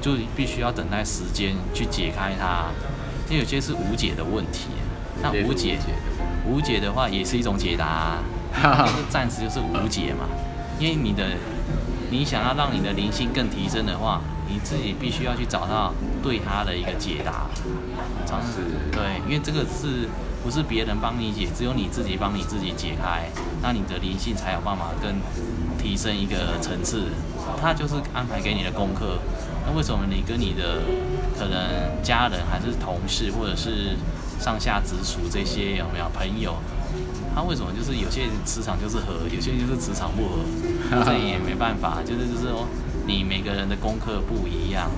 [0.00, 2.70] 就必须要等待时间去解开它。
[3.28, 4.68] 因为有些是无解的问题，
[5.22, 5.78] 那无解
[6.48, 8.16] 无解的话也是一种解答，
[9.10, 10.26] 暂时就是无解嘛。
[10.78, 11.32] 因为你的
[12.14, 14.20] 你想要让你的灵性更提升的话。
[14.46, 17.46] 你自己必须要去找到对他的一个解答，
[18.26, 18.60] 尝试
[18.92, 20.06] 对，因为这个是
[20.44, 23.30] 不是别人帮你解，只有你自己帮你自己解开，
[23.62, 25.14] 那你的灵性才有办法更
[25.78, 27.04] 提升一个层次。
[27.58, 29.18] 他就是安排给你的功课，
[29.66, 30.82] 那为什么你跟你的
[31.38, 33.96] 可能家人还是同事或者是
[34.38, 36.54] 上下直属这些有没有朋友？
[37.34, 40.44] 他为什么就是有些人磁场就是合，有些人就是磁场不合？
[41.04, 42.68] 这也没办法，就是就是说
[43.06, 44.88] 你每个人的功课不一样，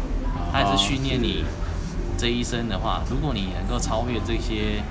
[0.53, 1.45] 他也是训练你
[2.19, 4.83] 这一生的话，如果你能够超越这些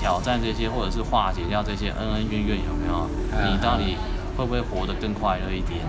[0.00, 3.08] 挑战这些，或者是化解掉这些恩恩怨怨，有没有？
[3.48, 3.96] 你到底
[4.36, 5.80] 会不会活得更快乐一点？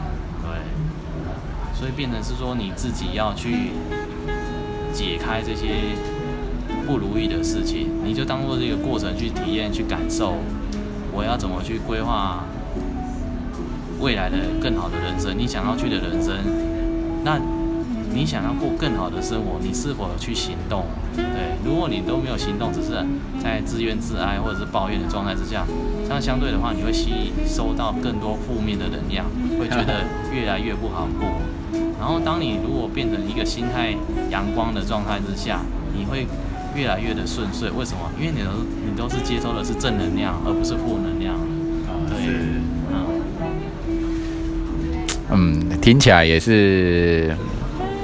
[0.44, 3.72] 对，所以变成是说你自己要去
[4.94, 5.96] 解开这些
[6.86, 10.36] 不如意的事情，你就当做这个过程去体验、去感受。
[11.20, 12.46] 我要怎么去规划
[14.00, 15.38] 未来的更好的人生？
[15.38, 16.34] 你想要去的人生，
[17.26, 17.38] 那
[18.14, 20.86] 你想要过更好的生活，你是否有去行动？
[21.18, 22.92] 对，如果你都没有行动，只是
[23.44, 25.66] 在自怨自哀或者是抱怨的状态之下，
[26.08, 29.26] 这样相对的话，你会吸收到更多负面的能量，
[29.60, 31.28] 会觉得越来越不好过。
[32.00, 33.94] 然后，当你如果变成一个心态
[34.32, 35.60] 阳光的状态之下，
[35.94, 36.26] 你会。
[36.80, 38.00] 越来越的顺遂，为什么？
[38.18, 38.52] 因为你都
[38.86, 41.36] 你都是接收的是正能量，而不是负能量。
[42.08, 42.16] 对，
[45.32, 47.36] 嗯，听起来也是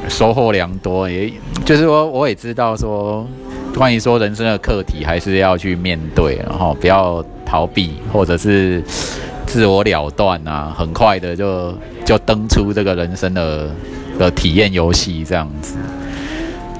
[0.09, 1.09] 收获良多。
[1.09, 1.31] 也
[1.63, 3.25] 就是说，我也知道说，
[3.73, 8.83] 关于说人生的课题，还是要去面对，然后不要逃避，或者是
[9.45, 13.71] 自我了断啊，很快的就就登出这个人生的
[14.19, 15.77] 的体验游戏这样子。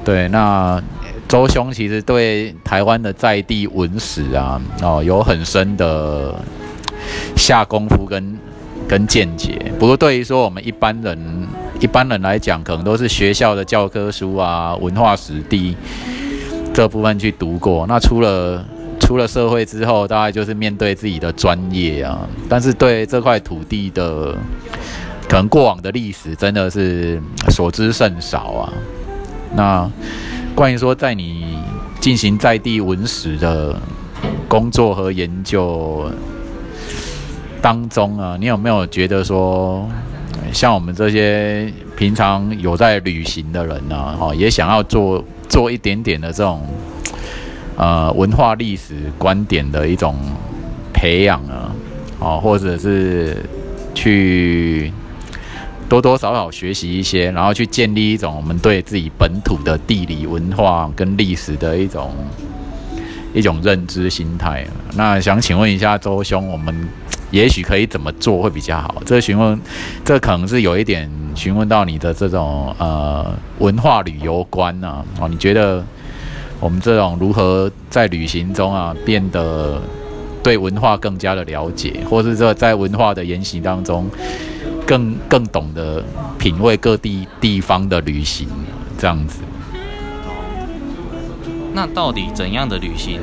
[0.04, 0.78] 对，那。
[1.28, 6.34] 周兄其实对台湾的在地文史啊，哦，有很深的
[7.36, 8.38] 下功夫跟
[8.86, 9.72] 跟见解。
[9.78, 11.46] 不过对于说我们一般人
[11.80, 15.76] 一般人来讲，可能都是学校的教科书啊、文化史地
[16.72, 17.84] 这部分去读过。
[17.88, 18.64] 那出了
[19.00, 24.32] 出了社会之后，大概就是面对自己的专业啊，但是对这块土地的
[25.28, 28.72] 可能过往的历史，真的是所知甚少啊。
[29.56, 29.90] 那。
[30.56, 31.58] 关于说，在你
[32.00, 33.78] 进行在地文史的
[34.48, 36.10] 工作和研究
[37.60, 39.86] 当中啊，你有没有觉得说，
[40.54, 46.66] 像我们这些平常有在旅行的人呢，哦，也想要做做一点点的这种
[47.76, 50.16] 呃文化历史观点的一种
[50.94, 51.70] 培养啊，
[52.18, 53.36] 哦，或者是
[53.94, 54.90] 去。
[55.88, 62.10] 多多少少学习一些，然后去建立一种我们对自己本土的地理文化跟历史的一种
[63.32, 64.66] 一种认知心态。
[64.96, 66.88] 那想请问一下周兄，我们
[67.30, 69.02] 也许可以怎么做会比较好？
[69.04, 69.58] 这询问，
[70.04, 75.04] 这可能是有一点询问到你的这种呃文化旅游观啊？
[75.20, 75.84] 哦，你觉得
[76.58, 79.80] 我们这种如何在旅行中啊变得
[80.42, 84.10] 对文化更加的了解，或是说在文化的研习当中？
[84.86, 86.04] 更更懂得
[86.38, 88.48] 品味各地地方的旅行，
[88.96, 89.40] 这样子。
[91.74, 93.20] 那到底怎样的旅行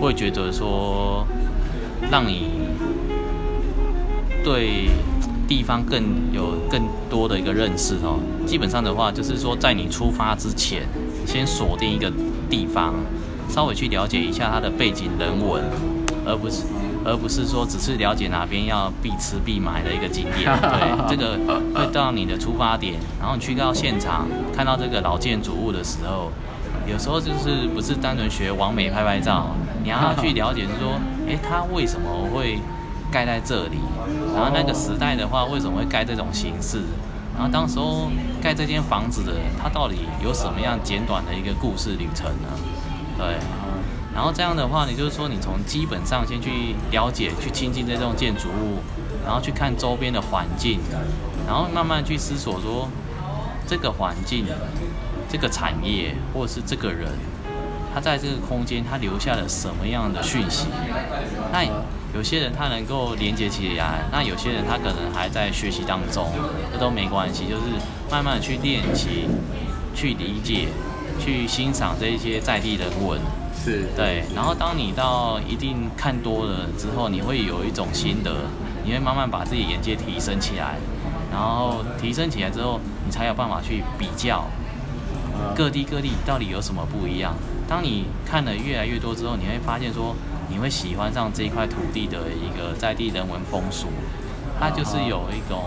[0.00, 1.24] 会觉得说
[2.10, 2.50] 让你
[4.42, 4.88] 对
[5.46, 8.18] 地方更有更多的一个认识哦？
[8.46, 10.82] 基本上的话，就是说在你出发之前，
[11.26, 12.10] 先锁定一个
[12.50, 12.94] 地方，
[13.48, 15.62] 稍微去了解一下它的背景人文，
[16.26, 16.64] 而不是。
[17.08, 21.38] 而不是说只是了解哪边要必吃必买的一个景点， 对，这个
[21.74, 26.30] 会到你的出发点，然后你去到现场看到这个老建筑物的时候，
[26.86, 29.46] 有时候就是不是单纯学完美拍拍照，
[29.82, 32.58] 你要 去了解是说，哎，它为什么会
[33.10, 33.78] 盖在这里？
[34.34, 36.82] 然后那个时代的话，为什么会盖这种形式？
[37.34, 38.10] 然后当时候
[38.42, 42.48] 盖这间房子的，它到底有什么样简短的一个故事旅程呢？
[43.16, 43.36] 对。
[44.18, 48.82] 然后这样的话，你就是说，你从基本上先去了解、去亲近这栋建筑物，
[49.24, 50.80] 然后去看周边的环境，
[51.46, 52.88] 然后慢慢去思索说，
[53.64, 54.44] 这个环境、
[55.30, 57.12] 这个产业或者是这个人，
[57.94, 60.66] 他在这个空间他留下了什么样的讯息？
[61.52, 61.62] 那
[62.12, 66.32] 有些人他能够连接起来，那有些人他可能还在学习当中，
[66.72, 67.62] 这都没关系，就是
[68.10, 69.28] 慢慢去练习、
[69.94, 70.66] 去理解、
[71.20, 73.20] 去欣赏这一些在地人文。
[73.94, 78.32] 对，然后当你到一定看多了之后，你会有一种心得，
[78.84, 80.76] 你会慢慢把自己眼界提升起来，
[81.30, 84.46] 然后提升起来之后，你才有办法去比较
[85.54, 87.34] 各地各地到底有什么不一样。
[87.68, 90.16] 当你看了越来越多之后，你会发现说，
[90.48, 93.88] 你会喜欢上这一块土地的一个在地人文风俗，
[94.58, 95.64] 它就是有一种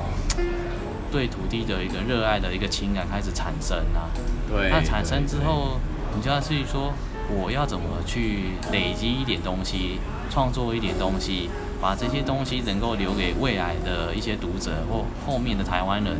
[1.11, 4.09] 对土地的一个热爱的一个情感开始产生啊。
[4.49, 5.79] 对，那产生之后，
[6.15, 6.93] 你就要去说。
[7.33, 11.49] 我要怎么去累积一点东西，创作一点东西，
[11.81, 16.17] 把这些东西能够留给未来的一些读者或后面的台湾人。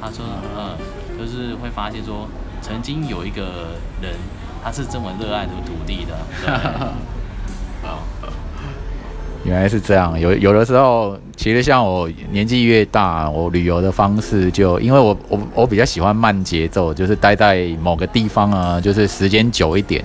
[0.00, 0.24] 他说，
[0.56, 0.76] 呃，
[1.18, 2.28] 就是会发现说，
[2.60, 4.14] 曾经有一个人，
[4.62, 6.16] 他是这么热爱这个土地的。
[9.44, 20.04] 原来是这样，有有的时候，其实像我年纪越大，我旅游的方式就，因为我我我比较喜欢慢节奏，就是待在某个地方啊，就是时间久一点，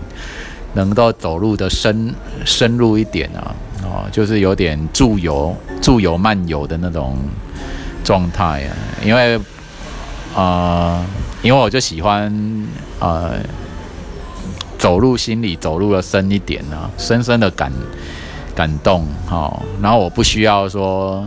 [0.74, 2.12] 能够走路的深
[2.46, 7.16] 深入一点啊，哦，就是有点驻游驻游漫游的那种
[8.04, 8.74] 状态啊，
[9.06, 9.40] 因为
[10.36, 11.06] 啊，
[11.44, 12.34] 因为我就喜欢
[13.00, 13.34] 呃
[14.80, 17.72] 走路心里走路的深一点啊，深深的感。
[18.58, 21.24] 感动，好，然后我不需要说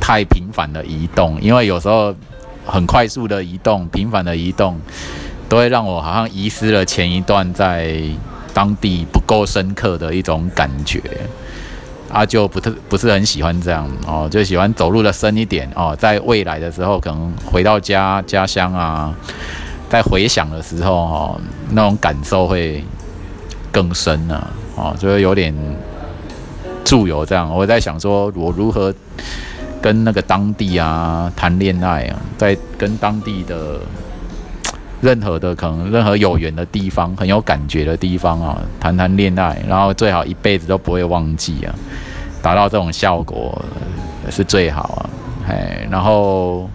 [0.00, 2.14] 太频繁的移动，因为有时候
[2.64, 4.80] 很快速的移动、频繁的移动，
[5.46, 8.00] 都会让我好像遗失了前一段在
[8.54, 11.02] 当地不够深刻的一种感觉，
[12.10, 19.14] 啊，就不特不是很喜欢这样哦，就喜欢走路的深一点哦，在未来的时候，可能回到家家乡啊，
[19.90, 21.40] 在回想的时候哦，
[21.72, 22.82] 那种感受会
[23.70, 25.54] 更深呢，哦，就会有点。
[26.84, 28.92] 驻游这样，我在想说，我如何
[29.80, 33.80] 跟那个当地啊谈恋爱啊，在跟当地的
[35.00, 41.74] 任何的可能任何有缘的地方，很有感觉的地方啊，谈谈恋爱，然后最好一辈子都不会忘记啊，
[42.42, 43.64] 达到这种效果
[44.28, 45.10] 是最好啊。
[45.48, 46.68] 哎，然后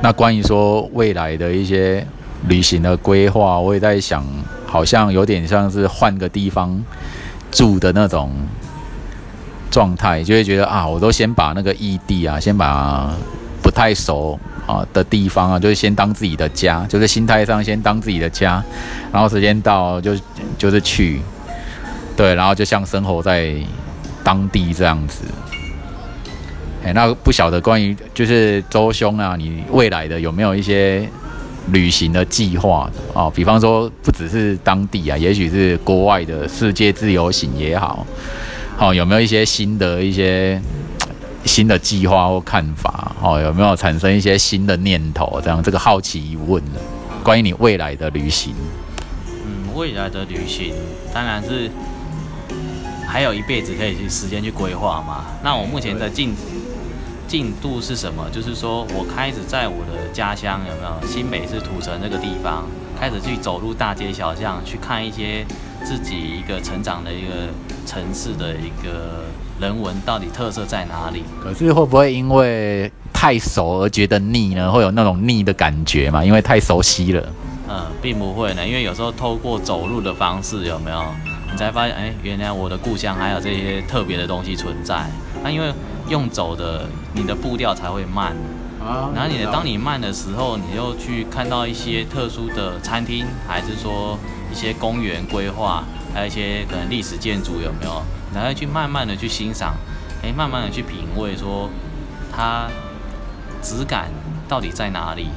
[0.00, 2.06] 那关于说未来的一些
[2.48, 4.24] 旅行的规划，我也在想，
[4.66, 6.80] 好像有点像是换个地方。
[7.52, 8.32] 住的那种
[9.70, 13.14] 状态，就会觉得啊，我都先把那个异地啊，先把
[13.62, 14.36] 不太熟
[14.66, 18.60] 啊的地方啊，就是先当自己的家，就是心态上先当自己的家，
[19.12, 20.16] 然后时间到就
[20.58, 21.20] 就是去，
[22.16, 23.54] 对，然后就像生活在
[24.24, 25.24] 当地这样子。
[26.84, 31.08] 哎，那不晓得关于就是周兄啊，你未来的有没有一些？
[31.70, 38.04] 旅行的计划哦，比方说不只是当地啊，也许是国外的世界自由行也好，
[38.76, 40.60] 好有没有一些新的一些
[41.44, 43.14] 新的计划或看法？
[43.22, 45.40] 哦，有没有产生一些新的念头？
[45.42, 46.80] 这样这个好奇疑问呢？
[47.22, 48.52] 关于你未来的旅行，
[49.28, 50.74] 嗯，未来的旅行
[51.14, 51.70] 当然是
[53.06, 55.24] 还有一辈子可以去时间去规划嘛。
[55.44, 56.34] 那我目前的进。
[57.32, 58.28] 进度是什么？
[58.30, 62.66] 就是说我开始在我的家乡有没有新北市土城这个地方，
[63.00, 65.42] 开始去走入大街小巷，去看一些
[65.82, 67.48] 自己一个成长的一个
[67.86, 69.24] 城市的一个
[69.58, 71.24] 人文到底特色在哪里？
[71.42, 74.70] 可是会不会因为太熟而觉得腻呢？
[74.70, 76.22] 会有那种腻的感觉吗？
[76.22, 77.28] 因为太熟悉了。
[77.66, 81.02] 嗯，并不会呢，因为有时候透过走路的方式有没有，
[81.50, 85.06] 你才发现哎，原来我的故乡还有这些特别的东西存在。
[85.42, 85.72] 那因为
[86.08, 88.36] 用走的，你的步调才会慢。
[88.84, 94.18] 啊，然后你当你慢的时候，你又去看到一些特殊的餐厅，还是说
[94.50, 98.02] 一些公园规划，还有一些可能历史建筑有没有？
[98.34, 99.76] 然后去慢慢的去欣赏，
[100.24, 101.70] 哎，慢慢的去品味，说
[102.34, 102.66] 它
[103.62, 104.10] 质感
[104.48, 105.28] 到底在哪里？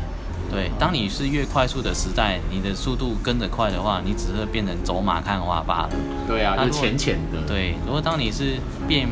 [0.51, 5.89] 对，当你是越快速的时代，你的速度跟着快的话，你只是变成走马看花罢了。
[6.27, 7.47] 对啊，就浅浅的。
[7.47, 8.55] 对，如果当你是
[8.87, 9.07] 变。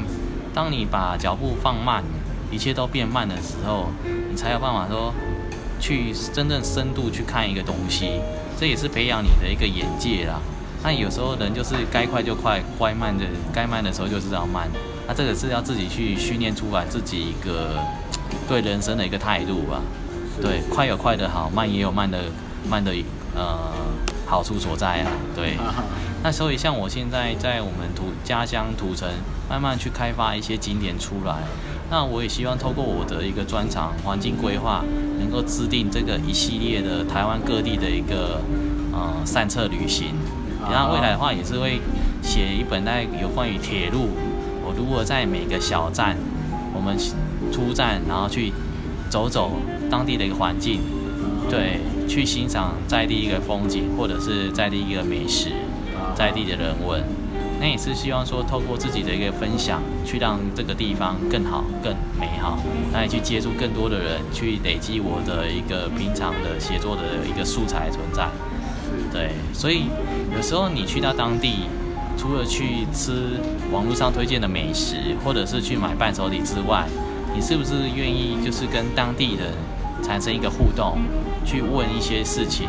[0.53, 2.03] 当你把脚步放慢，
[2.51, 3.87] 一切都变慢的时候，
[4.29, 5.11] 你才有办法说
[5.79, 8.21] 去真正深度去看一个东西。
[8.59, 10.39] 这也是培养你的一个眼界啦。
[10.83, 14.69] 那有时候人就是该快就快，该慢的该慢的时候就是要慢。
[15.07, 17.79] 那这个是要自己去训练出来自己一个
[18.47, 19.81] 对人生的一个态度吧。
[20.39, 22.19] 对，快有快的好，慢也有慢的
[22.69, 22.93] 慢的
[23.35, 23.71] 呃
[24.27, 25.11] 好处所在啊。
[25.35, 25.57] 对。
[26.21, 29.09] 那所以像我现在在我们土家乡土城。
[29.53, 31.35] 慢慢去开发一些景点出来，
[31.91, 34.83] 那我也希望透过我的一个专长环境规划，
[35.19, 38.41] 能够制定这个一系列的台湾各地的一个
[38.91, 40.07] 呃散策旅行。
[40.71, 41.79] 然后未来的话也是会
[42.23, 44.09] 写一本在有关于铁路，
[44.65, 46.17] 我如何在每个小站，
[46.73, 46.97] 我们
[47.51, 48.51] 出站然后去
[49.11, 49.51] 走走
[49.87, 50.79] 当地的一个环境，
[51.47, 55.51] 对，去欣赏在地一个风景，或者是在地一个美食，
[56.15, 57.03] 在地的人文。
[57.63, 62.59] 那也是希望说，透过自己的一个分享，去让这个地方更好、更美好，
[62.91, 68.27] 那也去接触更多的人，去累积我的一个平常的写作的一个素材存在。
[69.13, 69.85] 对，所以
[70.35, 71.69] 有时候你去到当地，
[72.17, 73.39] 除了去吃
[73.71, 76.85] 网络上推荐的美食，或者是去买伴手礼之外，
[77.33, 79.53] 你是不是愿意就是跟当地人
[80.03, 80.97] 产生一个互动，
[81.45, 82.67] 去问一些事情？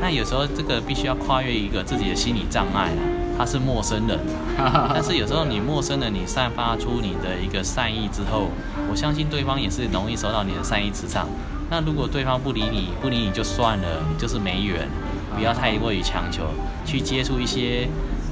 [0.00, 3.20] 那有时候这个必须要跨越一个自己的心理障碍啊。
[3.36, 4.18] 他是陌生人，
[4.92, 8.50] 但是有时候你陌生人，你散发出你的一个善意之后，
[8.90, 11.28] 我相信对方也是容易收到你的善意磁场，
[11.70, 13.86] 那如果对方不理你，不理你就算了，
[14.18, 14.88] 就是没缘，
[15.34, 16.44] 不要太过于强求，
[16.84, 17.88] 去接触一些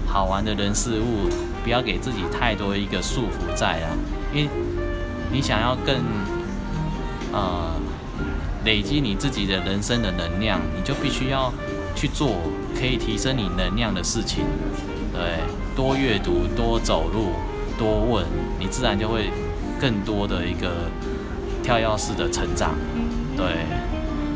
[0.06, 1.28] 好玩的人事物，
[1.64, 3.88] 不要给自己太多一个束缚在啊，
[4.34, 4.50] 因为
[5.32, 5.96] 你想要更
[7.32, 7.70] 呃
[8.64, 11.52] 累积你自己的人生的能量，你就必须要
[11.94, 12.36] 去做
[12.78, 14.44] 可以提升你能量的事情，
[15.20, 15.26] 对，
[15.76, 17.32] 多阅读，多走路，
[17.78, 18.24] 多问，
[18.58, 19.30] 你自然就会
[19.78, 20.88] 更多的一个
[21.62, 22.72] 跳跃式的成长。
[23.36, 23.44] 对，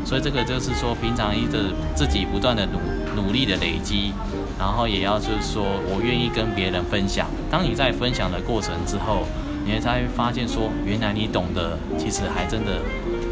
[0.05, 4.13] 所以这个就是说，平常一直自己不断的努努力的累积，
[4.59, 7.25] 然后也要就是说我愿意跟别人分享。
[7.49, 9.25] 当你在分享的过程之后，
[9.65, 12.73] 你才会发现说，原来你懂得其实还真的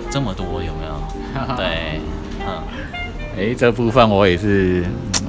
[0.10, 1.56] 这么多，有没有？
[1.56, 2.02] 对，
[2.42, 2.64] 嗯，
[3.38, 4.84] 哎，这部分我也是，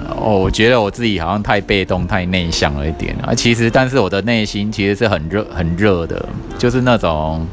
[0.08, 3.34] 哦，我觉得我自己好像太被动、太内向了一点啊。
[3.34, 6.28] 其实，但是我的内心其实是很热、很热的，
[6.58, 7.46] 就是那种。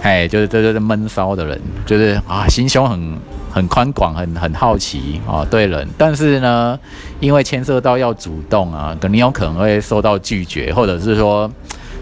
[0.00, 3.18] 哎，就是这就是闷骚的人，就是啊，心胸很
[3.50, 5.86] 很宽广，很很好奇啊，对人。
[5.98, 6.78] 但是呢，
[7.18, 11.50] 因为牵涉到要主动啊，可能有可能会受到拒绝，或者是说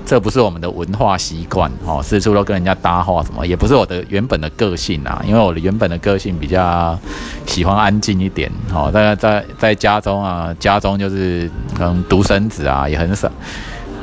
[0.07, 5.21] 这不是我们的文化习惯哦，四处都跟人家搭话什么，也不是我的原本的个性啊。
[5.27, 6.97] 因为我的原本的个性比较
[7.45, 11.51] 喜欢安静一点哦，在在在家中啊，家中就是
[11.81, 13.29] 嗯独生子啊，也很少。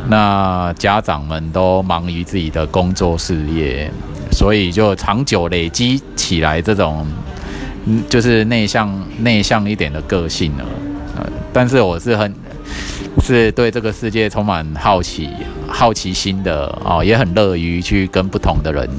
[0.10, 3.90] 那家长们都忙于自己的工作事业，
[4.30, 7.08] 所以就长久累积起来这种，
[8.10, 10.66] 就是内向内向一点的个性了。
[11.16, 12.36] 呃，但是我是很
[13.22, 15.30] 是对这个世界充满好奇
[15.68, 18.90] 好奇心的哦，也很乐于去跟不同的人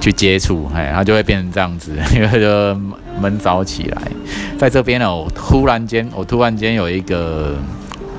[0.00, 2.74] 去接触，哎，他就会变成这样子， 因为就
[3.20, 4.02] 闷早起来。
[4.58, 7.56] 在这边呢，我突然间，我突然间有一个。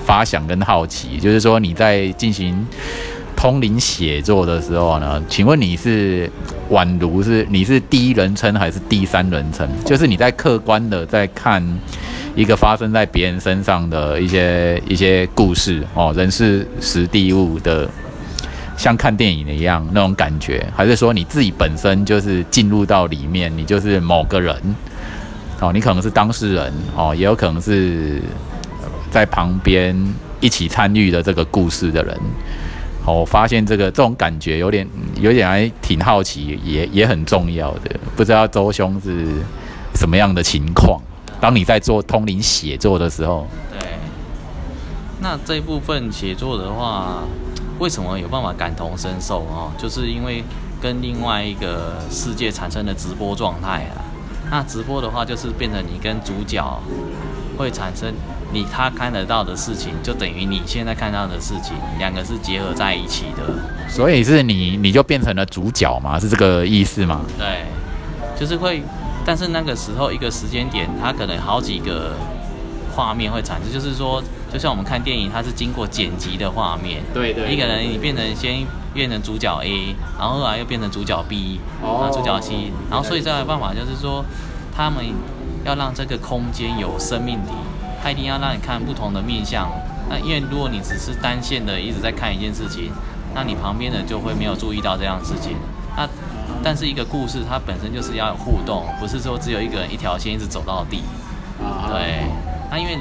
[0.04, 2.66] 发想跟好奇，就是说你在进行
[3.42, 6.30] 通灵写作的时候呢，请问你是
[6.70, 9.68] 宛如是你是第一人称还是第三人称？
[9.84, 11.60] 就是你在客观的在看
[12.36, 17.90] 一个发生在别人身上的一些一些故事哦，人事实地物的，
[18.78, 24.56] 像看电影的一样那种感觉，还是说你自己本身就是进入到里面，你就是某个人
[25.60, 28.22] 哦，你可能是当事人哦，也有可能是。
[29.10, 29.94] 在旁边
[30.40, 32.18] 一起参与的这个故事的人，
[33.06, 34.88] 我发现这个这种感觉有点
[35.20, 38.00] 有点还挺好奇，也也很重要的。
[38.16, 39.26] 不知道周兄是
[39.96, 41.02] 什么样的情况？
[41.40, 43.80] 当你在做通灵写作的时候，对，
[45.20, 47.24] 那这部分写作的话，
[47.80, 49.72] 为什么有办法感同身受哦？
[49.78, 50.44] 就是因为
[50.80, 54.06] 跟另外一个世界产生的直播状态啊。
[54.52, 56.62] 那直播的话，就是变成你跟主角
[57.58, 58.14] 会产生。
[58.54, 63.44] 你他看得到的事情，就等于你现在看到的事情，两个是结合在一起的。
[63.88, 66.20] 所以是你，你就变成了主角嘛？
[66.20, 67.22] 是这个意思吗？
[67.38, 67.64] 对，
[68.38, 68.84] 就是会，
[69.26, 72.14] 但是那个时候一个时间点，它可能好几个
[72.94, 74.22] 画面会产生，就是说，
[74.52, 77.02] 就像我们看电影，它是经过剪辑的画面。
[77.14, 77.54] 对对。
[77.54, 84.26] 一个人你变成先变成主角 A，然后后来又变成主角 B，然后主角 C，然后所以这个办法就是说，
[84.82, 85.06] 他们
[85.64, 87.52] 要让这个空间有生命力。
[88.02, 89.70] 他一定要让你看不同的面相，
[90.10, 92.92] 那因为如果你只是单线的一直在看一件事情，
[93.36, 95.56] 那你旁边的就会没有注意到这样事情。
[95.96, 96.10] 那
[96.64, 101.04] 但是一个故事它本身就是要有互动，不是说只有一个人一条线一直走到底。
[101.88, 102.26] 对，
[102.72, 102.98] 那因为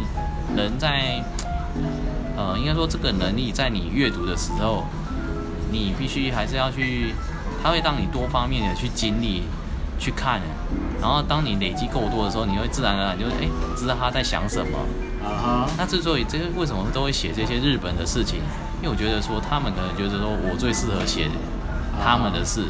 [0.54, 1.24] 人在，
[2.36, 4.84] 呃，应该说这个能力在你阅读的时候，
[5.72, 7.14] 你必须还是要去，
[7.62, 9.44] 它会让你多方面的去经历。
[10.01, 10.40] 去看，
[11.01, 13.46] 然后当你累积够多的时候，你会自然而然就哎
[13.76, 14.78] 知道他在想什么。
[15.22, 15.70] 啊哈。
[15.76, 18.40] 那之所以这些为什么都会写这些日本的事情？
[18.80, 21.28] 因为我觉得说他们可能觉得说我最适合写
[22.03, 22.62] 他们的事。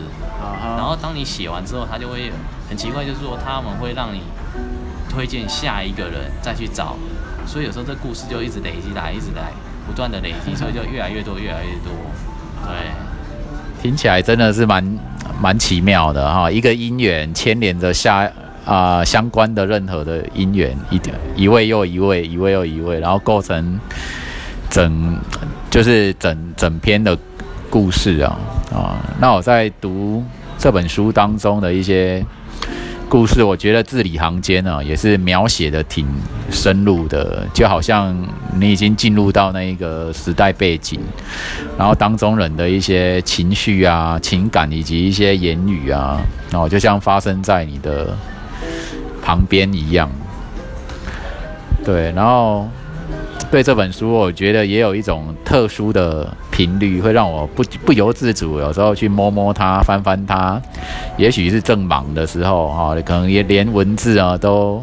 [0.42, 0.74] 啊哈。
[0.76, 2.32] 然后当你写完之后，他就会
[2.68, 4.22] 很奇怪，就是说他们会让你
[5.08, 6.96] 推荐下一个人再去找，
[7.46, 9.52] 所以有时候这故事就一直累积来，一直来，
[9.86, 11.92] 不断的累积，所以就越来越多，越来越多。
[12.66, 12.90] 对。
[13.82, 14.98] 听起来真的是蛮。
[15.40, 18.30] 蛮奇妙的哈，一个姻缘牵连着下
[18.66, 21.00] 啊相关的任何的姻缘，一
[21.34, 23.80] 一位又一位，一位又一位，然后构成
[24.68, 25.18] 整
[25.70, 27.16] 就是整整篇的
[27.70, 28.38] 故事啊
[28.70, 29.00] 啊。
[29.18, 30.22] 那我在读
[30.58, 32.22] 这本书当中的一些。
[33.10, 36.06] 故事我觉得字里行间呢，也是描写的挺
[36.48, 38.16] 深入的，就好像
[38.54, 41.00] 你已经进入到那一个时代背景，
[41.76, 46.20] 然后当中人的一些情绪啊、情感以及一些言语啊，
[46.52, 48.16] 然后就像发生在你的
[49.20, 50.08] 旁边一样。
[51.84, 52.68] 对，然后
[53.50, 60.62] 对这本书，我觉得也有一种特殊的频率，会让我不不由自主，有时候去摸摸它、翻翻它。
[61.20, 64.82] 也许是正忙的时候，哈，可能也连文字啊都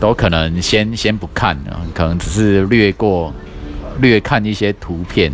[0.00, 3.32] 都可能先先不看啊，可能只是略过、
[4.00, 5.32] 略看一些图片。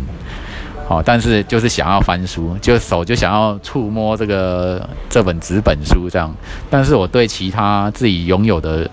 [0.87, 6.31] 好，但是就是想要翻书，就手就想要触摸这个这本纸本书这样。
[6.69, 8.87] 但是我对其他自己拥有的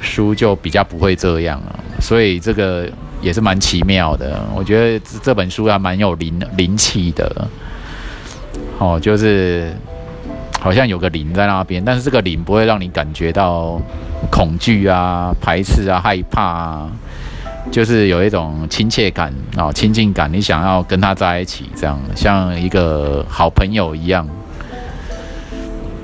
[0.00, 2.88] 书就比较不会这样了，所以这个
[3.20, 4.42] 也是蛮奇妙的。
[4.54, 7.46] 我觉得这本书还蛮有灵灵气的。
[8.78, 9.70] 哦，就是
[10.60, 13.80] 好像有个灵在那边，但是这个灵不会让你感觉到
[14.30, 16.90] 恐惧啊、排斥啊、害怕啊。
[17.70, 24.26] 就是有一种亲切感啊，亲近感，你想要跟他在一起，这样像一个好朋友一样。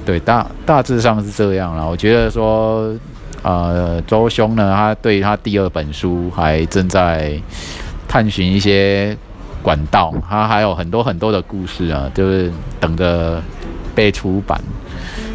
[0.05, 1.89] 对，大大致上是这样了。
[1.89, 2.95] 我觉得说，
[3.43, 7.33] 呃，周兄呢，他对他第二本书还正在
[8.07, 9.17] 探寻一些
[9.63, 13.43] 管道，他还有很多很多的故事啊，就是等着
[13.97, 14.61] 被出版。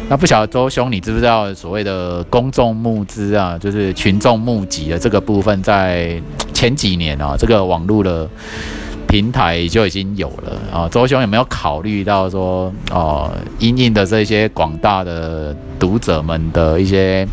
[0.08, 6.20] 那不晓得周兄，你知不知道所谓的公众募资啊，就是群众募集的这个部分，在
[6.52, 8.28] 前几年啊，这个网络的
[9.08, 10.88] 平台就已经有了啊。
[10.88, 17.26] 周兄有没有考虑到说，哦，因应的这些广大的读者们的一些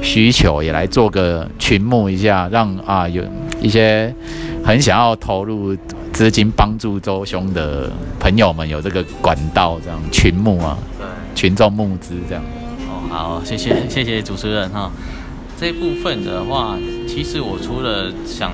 [0.00, 3.24] 需求，也来做个群募一下，让啊有
[3.60, 4.14] 一些
[4.64, 5.76] 很想要投入
[6.12, 10.76] 资金帮助周兄的朋友们有这个管道，这样群募啊。
[11.34, 12.42] 群众募资这样
[12.88, 14.90] 哦，好，谢谢 谢谢主持人哈。
[15.58, 16.76] 这部分的话，
[17.08, 18.52] 其实我除了想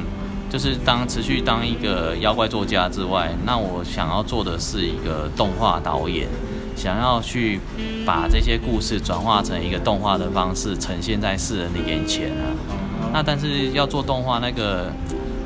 [0.49, 6.29] 就是当持续当一个妖怪作家之外，那我想要做的是一个动画导演，
[6.77, 7.59] 想要去
[8.05, 13.11] 把这些故事转化成一个动画的方式呈现在世人的眼前啊。
[13.13, 14.93] 那但是要做动画，那个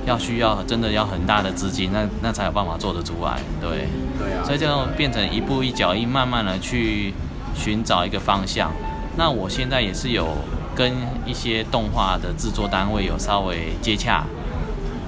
[0.07, 3.89] 要需要真的要很大的资金，那那才有办法做得出来，对。
[4.19, 4.45] 对啊。
[4.45, 7.13] 所以就变成一步一脚印，慢慢的去。
[7.53, 8.71] 寻找一个方向，
[9.19, 10.29] 那我现在也是有
[10.75, 10.95] 跟
[11.27, 14.25] 一些动画的制作单位有稍微接洽，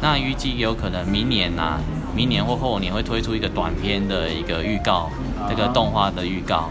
[0.02, 1.78] 那预计有可能明年呐，
[2.14, 5.08] 明年或后年会推出一个短片的一个预告，
[5.48, 6.68] 这个动画的预告，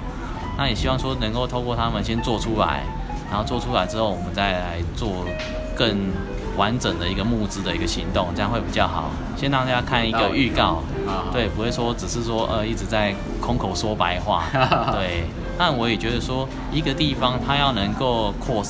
[0.57, 2.83] 那也希望说能够透过他们先做出来，
[3.31, 5.25] 然后做出来之后，我们再来做
[5.73, 5.97] 更
[6.57, 9.11] 完整的一个募资的一个行动，这样会比较好。
[9.37, 10.83] 先让大家看一个预告，
[11.31, 14.43] 对，不会说只是说呃一直在空口说白话，
[14.93, 15.23] 对。
[15.57, 18.63] 但我也觉得说，一个地方它要能够扩，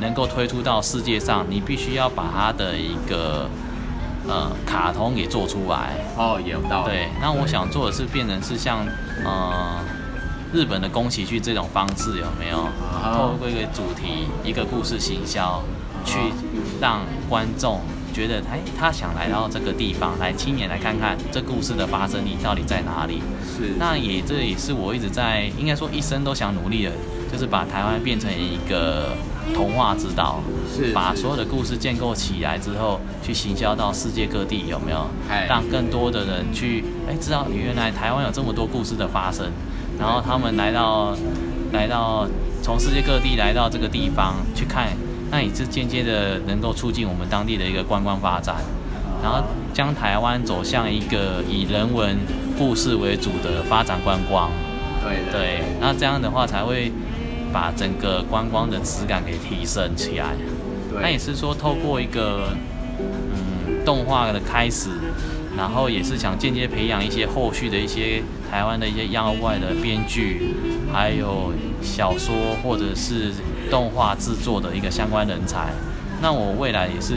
[0.00, 3.48] 能够推出到世界上，你必须要把它的一个
[4.28, 5.96] 呃卡通给做出来。
[6.16, 6.90] 哦，有道理。
[6.90, 8.86] 对，那我想做的是变成是像
[9.24, 9.80] 呃
[10.52, 12.68] 日本的宫崎骏这种方式，有没有？
[13.02, 15.60] 透过一个主题、一个故事行销，
[16.08, 16.18] 去
[16.80, 17.80] 让观众。
[18.10, 23.22] 觉得哎，他想来到这个地方来亲眼来看看这故事的发生地到底在哪里？
[23.46, 26.90] 是，那也这也是我一直在应该说一生都想努力的，
[27.30, 29.10] 就是把台湾变成一个
[29.54, 30.40] 童话之岛，
[30.74, 35.06] 是，把所有的故事建构起来之后，去行销到世界各地，有没有？
[35.48, 39.46] 让更多的人去哎知道原来台湾有这么多故事的发生，
[39.96, 41.14] 然后他们来到
[41.72, 42.26] 来到
[42.62, 44.88] 从世界各地来到这个地方去看。
[45.30, 48.56] 那也是间接的能够促进我们当地的一个观光发展，
[49.22, 52.16] 然后将台湾走向一个以人文
[52.56, 54.50] 故事为主的发展观光。
[55.02, 56.90] 对对，那这样的话才会
[57.52, 60.34] 把整个观光的质感给提升起来。
[61.00, 62.48] 那也是说透过一个
[63.04, 64.88] 嗯动画的开始，
[65.58, 70.54] 然后也是想间接培养一些后续的一些台湾的一些妖怪的编剧，
[70.90, 71.52] 还有
[71.82, 73.34] 小说或者是。
[73.70, 75.68] 动画制作的一个相关人才，
[76.20, 77.14] 那我未来也是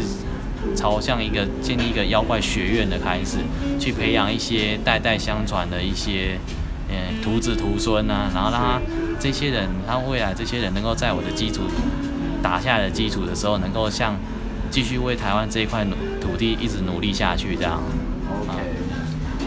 [0.75, 3.37] 朝向一个建立一个妖怪学院的开始，
[3.79, 6.37] 去培养一些代代相传的一些
[6.89, 8.79] 嗯徒子徒孙啊，然后让他
[9.19, 11.63] 这些人，他未来这些人能够在我的基础
[12.43, 14.15] 打下来的基础的时候，能够像
[14.69, 15.85] 继续为台湾这一块
[16.19, 17.81] 土地一直努力下去这样。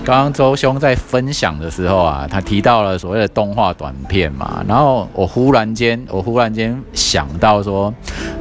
[0.04, 7.92] 刚刚周兄在分享的时候啊，他提到了所谓的动画短片嘛，然后我忽然间，我忽然间想到说，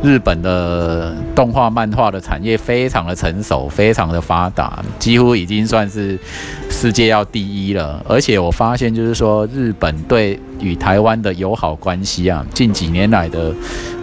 [0.01, 6.20] 日本的动画漫画的产业非常的成熟，非常的发达，几乎已经算是
[6.84, 8.04] 世界要第一了。
[8.06, 13.54] 而且我发现就是说，日本对与台湾的友好关系啊，近几年来的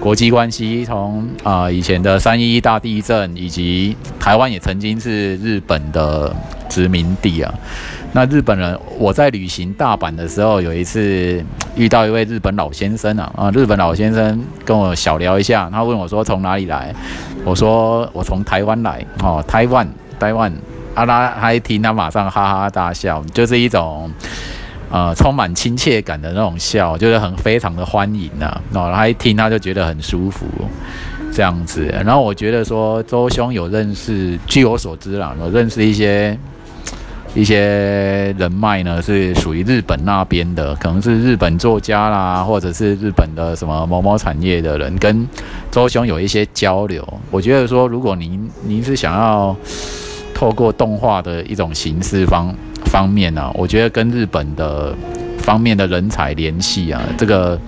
[0.00, 6.34] 国际关系，从啊以前的三一大地震，以及台湾也曾经是日本的。
[6.70, 7.52] 殖民地啊，
[8.12, 16.94] 那日本人，我在旅行大阪的时候，有一次遇到一位日本老先生啊，啊，日本老先生跟我小聊一下，他问我说从哪里来，
[17.44, 19.84] 我说我从台湾来，哦，台湾，
[20.20, 20.52] 台湾，
[20.94, 24.10] 啊，他他一听，他马上哈哈大笑，就是一种
[24.90, 30.46] 呃充满亲切感的那种笑，就是很非常的欢迎呐，哦，他一听他就觉得很舒服，
[31.32, 36.38] 这样子，然后我觉得说周兄有认识，据我所知啦，有认识一些。
[37.32, 45.24] 一些人脉呢是属于日本那边的，可能是日本作家啦，或者是日本的什么某某产业的人，跟
[45.70, 47.06] 周兄有一些交流。
[47.30, 49.54] 我觉得说，如果您您是想要
[50.40, 52.54] 透过动画的一种形式方
[52.86, 54.94] 方面呢，我觉得跟日本的
[55.36, 57.60] 方面的人才联系啊，这个。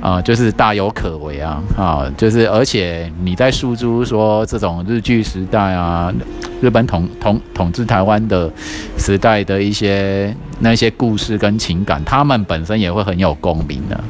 [0.00, 1.60] 啊，就是大有可为啊！
[1.76, 6.14] 啊，就是而且你在诉诸说这种日剧时代啊，
[6.60, 8.48] 日本统统统治台湾的
[8.96, 14.00] 时代的一些那些故事跟情感，他们本身也会很有共鸣的。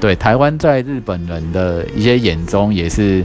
[0.00, 3.24] 对，台湾在日本人的一些眼中也是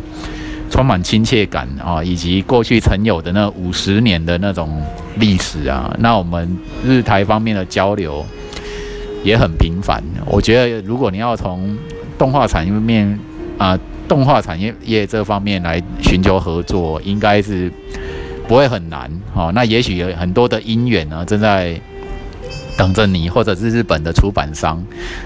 [0.76, 4.84] 充满亲切感啊，以及过去曾有的那五十年的那种
[5.16, 5.96] 历史啊。
[6.00, 8.26] 那我们日台方面的交流
[9.24, 10.04] 也很频繁。
[10.26, 11.78] 我觉得如果你要从
[12.18, 13.18] 动画产业面
[13.58, 17.72] 啊，动画产业业这方面来寻求合作，应该是
[18.46, 19.50] 不会很难哦。
[19.56, 21.80] 那也许有很多的因缘呢，正在
[22.78, 24.84] 等着你，或者是日本的出版商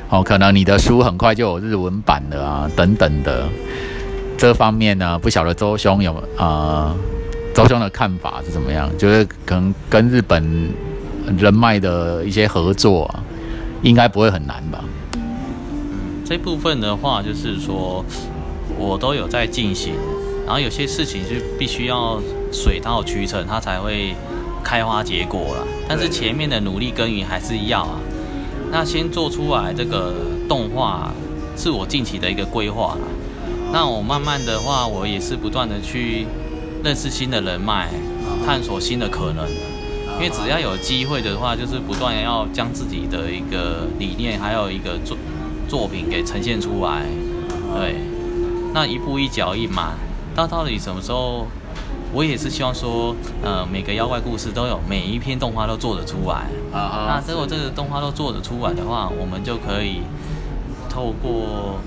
[0.09, 3.49] 哦，可能你的书很快就有日文版了啊，等等的。
[4.39, 6.95] 这方面呢，不晓得周兄有啊，
[7.53, 8.89] 周兄的看法是怎么样？
[8.97, 10.71] 就是可能跟日本
[11.37, 13.13] 人脉的一些合作，
[13.81, 14.81] 应该不会很难吧？
[16.25, 18.05] 这部分的话，就是说
[18.77, 19.93] 我都有在进行，
[20.45, 24.15] 然后有些事情是必须要水到渠成，它才会
[24.63, 25.67] 开花结果了。
[25.85, 27.99] 但是前面的努力耕耘还是要啊。
[28.71, 30.13] 那先做出来这个
[30.47, 31.11] 动画，
[31.57, 32.95] 是我近期的一个规划。
[33.71, 36.25] 那我慢慢的话，我也是不断的去
[36.83, 37.89] 认识新的人脉，
[38.45, 39.47] 探索新的可能。
[40.15, 45.17] 因为只要有机会的话，就是不断要将自己的一个理念，还有一个作。
[45.69, 47.05] 作品给呈现出来，
[47.77, 47.97] 对，
[48.73, 49.93] 那一步一脚印嘛。
[50.33, 51.45] 到到底什么时候，
[52.11, 56.47] 我也是希望说，呃，每个妖怪故事都有每一篇动画都做得出来。
[56.73, 60.01] 啊那如果这个动画都做得出来的话，我们就可以
[60.89, 61.77] 透过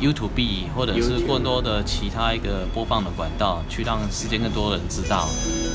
[0.00, 5.28] YouTube 或者是更多的其他一个播放的管道，去让世界更多人知道。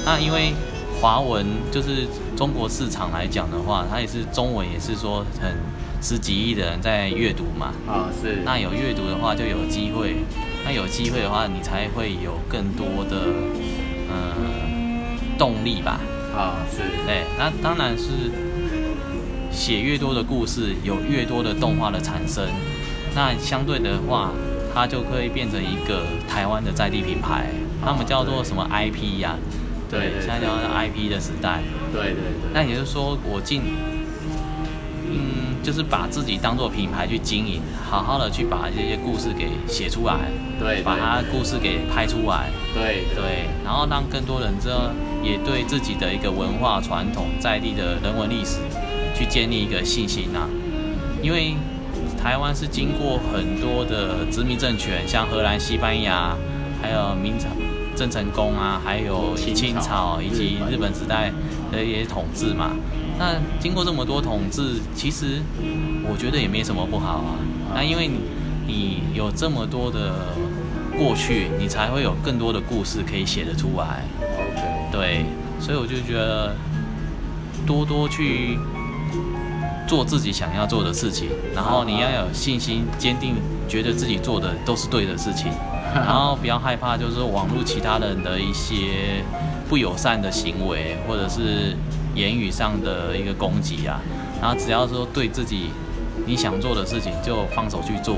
[0.06, 0.54] 那因为
[1.00, 5.56] 华文就是中国市场来讲的话，它也是中文，也是说很。
[6.02, 7.74] 十几亿的人在阅读嘛？
[7.88, 8.44] 啊，是。
[8.46, 10.18] 那有阅读的话，就有机会。
[10.64, 13.26] 那有机会的话，你才会有更多的
[14.12, 15.02] 嗯
[15.36, 16.00] 动力吧？
[16.36, 16.84] 啊，是。
[17.08, 18.30] 对，那当然是
[19.52, 22.46] 写越多的故事，有越多的动画的产生。
[23.16, 24.32] 那相对的话，
[24.74, 27.48] 它就可以变成一个台湾的在地品牌。
[27.84, 29.38] 他们叫做什么 IP 呀？
[29.90, 31.62] 对，现在叫 IP 的时代。
[31.94, 32.52] 对对对。
[32.54, 33.62] 那也就是说，我进。
[35.08, 37.60] 嗯就是把自己当做品牌去经营，
[37.90, 44.92] 好好的去把这些故事给写出来，对，把它故事给拍出来，对对，然后让更多人知道，
[45.24, 48.60] 也对自己的一个文化传统、在地的人文历史
[49.16, 50.48] 去建立一个信心呐。
[51.24, 51.56] 因为
[52.26, 56.36] 台湾是经过很多的殖民政权，像荷兰、西班牙，
[56.82, 57.46] 还有明朝
[57.96, 61.32] 郑成功啊，还有清朝以及日本时代
[61.72, 62.72] 的一些统治嘛。
[63.20, 65.40] 那经过这么多统治，其实
[66.10, 67.38] 我觉得也没什么不好啊。
[67.76, 68.18] 那因为你
[68.66, 70.16] 你有这么多的
[70.98, 74.04] 过去，你才会有更多的故事可以写得出来。
[74.92, 75.28] 对，
[75.60, 76.56] 所以我就觉得
[77.68, 78.58] 多多去
[79.88, 83.36] 做自己想要做的事情，然后你要有信心、坚定，
[83.68, 85.52] 觉得自己做的都是对的事情，
[85.94, 89.24] 然后不要害怕，就是网络其他人的一些
[89.70, 91.76] 不友善的行为，或者是。
[92.16, 94.00] 言语上的一个攻击啊，
[94.42, 95.70] 然后只要说对自己
[96.26, 98.16] 你想做的事情就放手去做，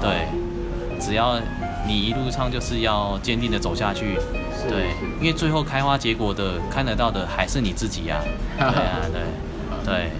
[0.00, 0.26] 对，
[0.98, 1.38] 只要
[1.86, 4.18] 你一路上就是要坚定的走下去，
[4.68, 4.88] 对，
[5.20, 8.20] 因为最后开花结果的看得到的还是你自己呀，
[8.58, 9.22] 对啊，对，
[9.86, 10.10] 对。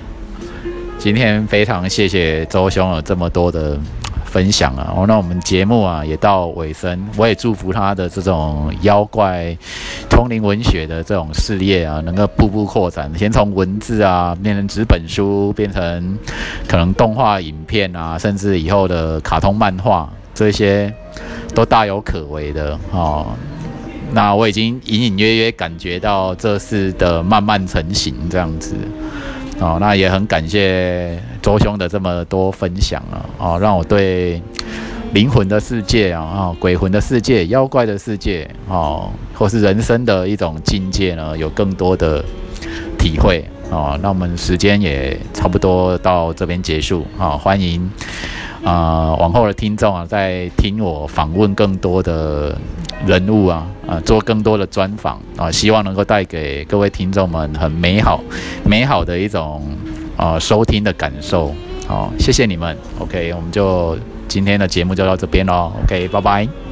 [1.02, 3.76] 今天非常谢谢周兄有这么多的。
[4.24, 9.54] 分享啊，哦，那我们节目啊也到尾声，我也祝福他的这种妖怪
[10.08, 16.18] 通灵文学的这种事业啊，能够步步扩展，先从文字啊变成纸本书，变成
[16.66, 20.90] 可能动画影片啊，甚至以后的卡通漫画，这些
[21.54, 23.26] 都大有可为的哦。
[24.12, 28.74] 那我已经隐隐约约感觉到这次的慢慢成型这样子。
[29.62, 34.42] 哦，那也很感谢周兄的这么多分享啊，哦，让我对
[35.12, 42.24] 灵魂的世界啊，啊，鬼魂的世界、妖怪的世界，哦，或是人生的一种境界呢，有更多的
[42.98, 43.44] 体会。
[43.70, 47.06] 哦，那我们时间也差不多到这边结束。
[47.16, 47.88] 啊，欢迎
[48.64, 52.56] 啊往后的听众啊，在听我访问更多的
[53.06, 58.20] 人物啊，啊，做更多的专访啊，希望能够带给各位听众们很美好、
[58.64, 59.62] 美好的一种
[60.16, 61.52] 啊收听的感受。
[61.88, 62.76] 好，谢谢你们。
[62.98, 63.98] OK，我们就
[64.28, 65.72] 今天的节目就到这边喽。
[65.84, 66.71] OK，拜拜。